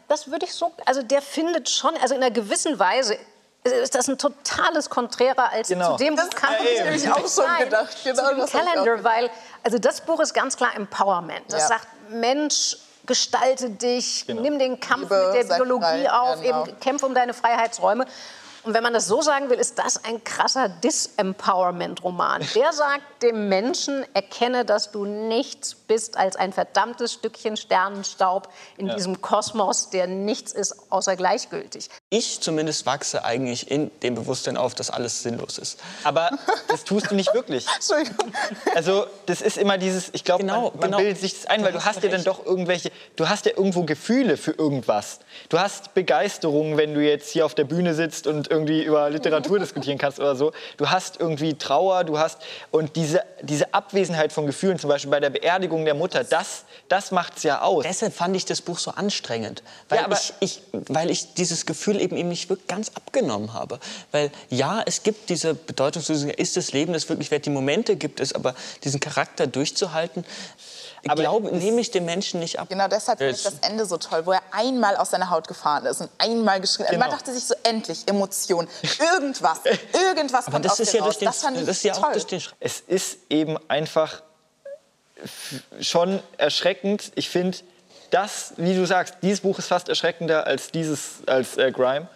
[0.09, 3.17] das würde ich so, also der findet schon, also in einer gewissen Weise
[3.65, 5.93] ist das ein totales Kontrera als Genau.
[5.97, 7.97] zu dem Das Buch kann ich nämlich auch sein, gedacht.
[8.05, 9.31] Genau, zu dem das Calendar, weil
[9.63, 11.45] also das Buch ist ganz klar Empowerment.
[11.53, 11.69] Das Ja.
[11.69, 14.43] sagt Mensch gestalte dich, Genau.
[14.43, 16.65] nimm den Kampf Liebe, mit der Biologie frei, auf, genau.
[16.67, 18.07] eben kämpfe um deine Freiheitsräume.
[18.65, 22.47] Und wenn man das so sagen will, ist das ein krasser Disempowerment-Roman.
[22.55, 28.88] Der sagt dem Menschen, erkenne, dass du nichts bist als ein verdammtes Stückchen Sternenstaub in
[28.88, 31.90] diesem Kosmos, der nichts ist außer gleichgültig.
[32.09, 35.78] ich zumindest wachse eigentlich in dem Bewusstsein auf, dass alles sinnlos ist.
[36.03, 36.30] Aber
[36.68, 37.66] das tust du nicht wirklich.
[38.74, 40.97] Also das ist immer dieses, ich glaube, Genau, man, man genau.
[40.97, 43.53] bildet sich das ein, weil Du hast hast ja dann doch irgendwelche, du hast ja
[43.55, 45.20] irgendwo Gefühle für irgendwas.
[45.51, 49.59] Du hast Begeisterung, wenn du jetzt hier auf der Bühne sitzt und irgendwie über Literatur
[49.59, 50.53] diskutieren kannst oder so.
[50.78, 52.38] Du hast irgendwie Trauer, du hast
[52.70, 57.11] und diese, diese Abwesenheit von Gefühlen, zum Beispiel bei der Beerdigung der Mutter, das, das
[57.11, 57.83] macht's ja aus.
[57.85, 61.66] Deshalb fand ich das Buch so anstrengend, weil, Ja, aber- ich, ich, weil ich dieses
[61.66, 63.78] Gefühl eben ihm nicht wirklich ganz abgenommen habe.
[64.11, 67.47] Weil ja, es gibt diese Bedeutungslösung, ist das Leben das wirklich wert?
[67.47, 68.55] Die Momente gibt es, aber
[68.85, 70.24] diesen Charakter durchzuhalten,
[71.09, 72.68] Aber glaube, es- nehme ich dem Menschen nicht ab.
[72.68, 75.85] Genau deshalb finde ich Das- Ende so toll, wo er einmal aus seiner Haut gefahren
[75.87, 76.93] ist und einmal geschrien hat.
[76.93, 77.07] Genau.
[77.07, 78.68] Man dachte sich so, endlich, Emotion,
[79.01, 79.59] irgendwas,
[79.93, 81.07] irgendwas aber kommt das aus ist ja raus.
[81.09, 82.12] durch den, das fand ich das ist ja auch toll.
[82.12, 84.22] durch den Sch- es ist eben einfach
[85.81, 87.12] schon erschreckend.
[87.14, 87.59] Ich finde,
[88.11, 92.09] das, wie du sagst, dieses Buch ist fast erschreckender als dieses, als äh, Grime.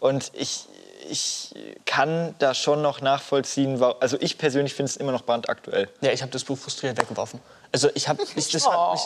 [0.00, 0.66] Und ich,
[1.08, 1.54] ich
[1.86, 5.88] kann da schon noch nachvollziehen, also ich persönlich finde es immer noch brandaktuell.
[6.00, 7.40] Ja, ich habe das Buch frustriert weggeworfen.
[7.72, 9.02] Also ich habe ich, das hat mich,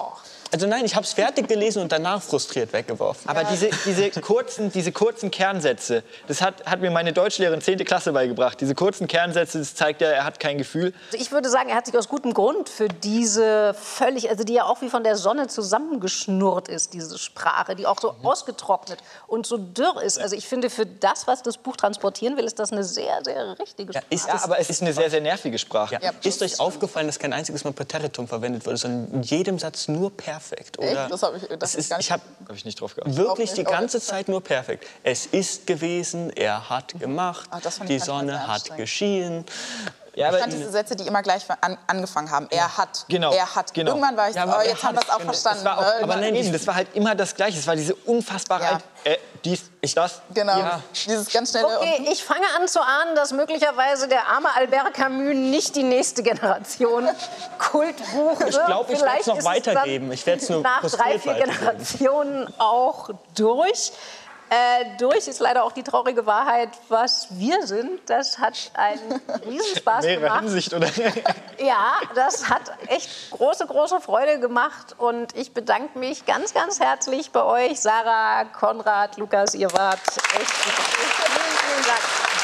[0.57, 3.29] also nein, ich habe es fertig gelesen und danach frustriert weggeworfen.
[3.29, 7.85] Aber diese, diese, kurzen, diese kurzen Kernsätze, das hat, hat mir meine Deutschlehrerin 10.
[7.85, 8.59] Klasse beigebracht.
[8.59, 10.95] Diese kurzen Kernsätze, das zeigt ja, er hat kein Gefühl.
[11.13, 14.55] Also ich würde sagen, er hat sich aus gutem Grund für diese völlig, also die
[14.55, 19.45] ja auch wie von der Sonne zusammengeschnurrt ist, diese Sprache, die auch so ausgetrocknet und
[19.47, 20.19] so dürr ist.
[20.19, 23.59] Also ich finde, für das, was das Buch transportieren will, ist das eine sehr, sehr
[23.59, 24.27] richtige Ja, Sprache.
[24.27, 25.97] Ja, das, aber es ist eine sehr, sehr nervige Sprache.
[25.97, 29.59] ja, Ja, ist euch aufgefallen, dass kein einziges Mal Präteritum verwendet wurde, sondern in jedem
[29.59, 30.46] Satz nur perfekt?
[30.79, 31.03] Oder?
[31.05, 31.13] Echt?
[31.13, 33.17] Das hab ich- das hab ist, nicht- ich habe Habe ich nicht drauf geachtet.
[33.17, 34.87] wirklich nicht, die ganze Zeit nur perfekt.
[35.03, 39.45] Es ist gewesen, er hat gemacht, Ach, fand die Sonne hat geschienen.
[40.17, 42.47] Ja, Ich diese Sätze, die immer gleich an, angefangen haben.
[42.51, 43.75] Er hat, Genau, er hat.
[43.75, 43.91] genau.
[43.93, 45.65] Irgendwann war ich Ja, so, aber oh, jetzt haben wir es auch verstanden.
[45.67, 45.95] war auch, ne?
[46.05, 47.59] aber nein, eben, das war halt immer das Gleiche.
[47.59, 48.79] Es war diese unfassbare, Ja.
[49.05, 49.65] äh, dies,
[49.95, 50.23] das.
[50.33, 50.81] Genau, Ja.
[51.07, 51.67] dieses ganz schnelle.
[51.79, 56.23] Okay, ich fange an zu ahnen, dass möglicherweise der arme Albert Camus nicht die nächste
[56.23, 57.07] Generation
[57.59, 58.51] Kultbuch wird.
[58.51, 60.11] Ich glaube, ich werde es noch weitergeben.
[60.13, 61.35] Ich werde es nur nach drei, vier.
[61.35, 63.93] Generationen auch durch.
[64.49, 68.01] Äh, durch ist leider auch die traurige Wahrheit, was wir sind.
[68.07, 70.41] Das hat einen Riesenspaß Mehrere gemacht.
[70.41, 70.89] Hinsicht, oder?
[71.59, 74.95] Ja, das hat echt große, große Freude gemacht.
[74.99, 79.55] Und ich bedanke mich ganz, ganz herzlich bei euch, Sarah, Konrad, Lukas.
[79.55, 80.83] Ihr wart echt super.
[80.83, 82.36] Vielen, vielen Dank.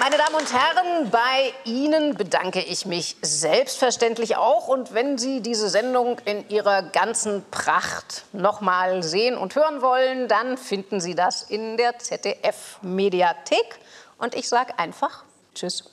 [0.00, 4.66] Meine Damen und Herren, bei Ihnen bedanke ich mich selbstverständlich auch.
[4.66, 10.56] Und wenn Sie diese Sendung in ihrer ganzen Pracht nochmal sehen und hören wollen, dann
[10.56, 13.78] finden Sie das in der ZDF-Mediathek.
[14.16, 15.24] Und ich sage einfach
[15.54, 15.84] Tschüss.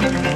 [0.00, 0.27] Applaus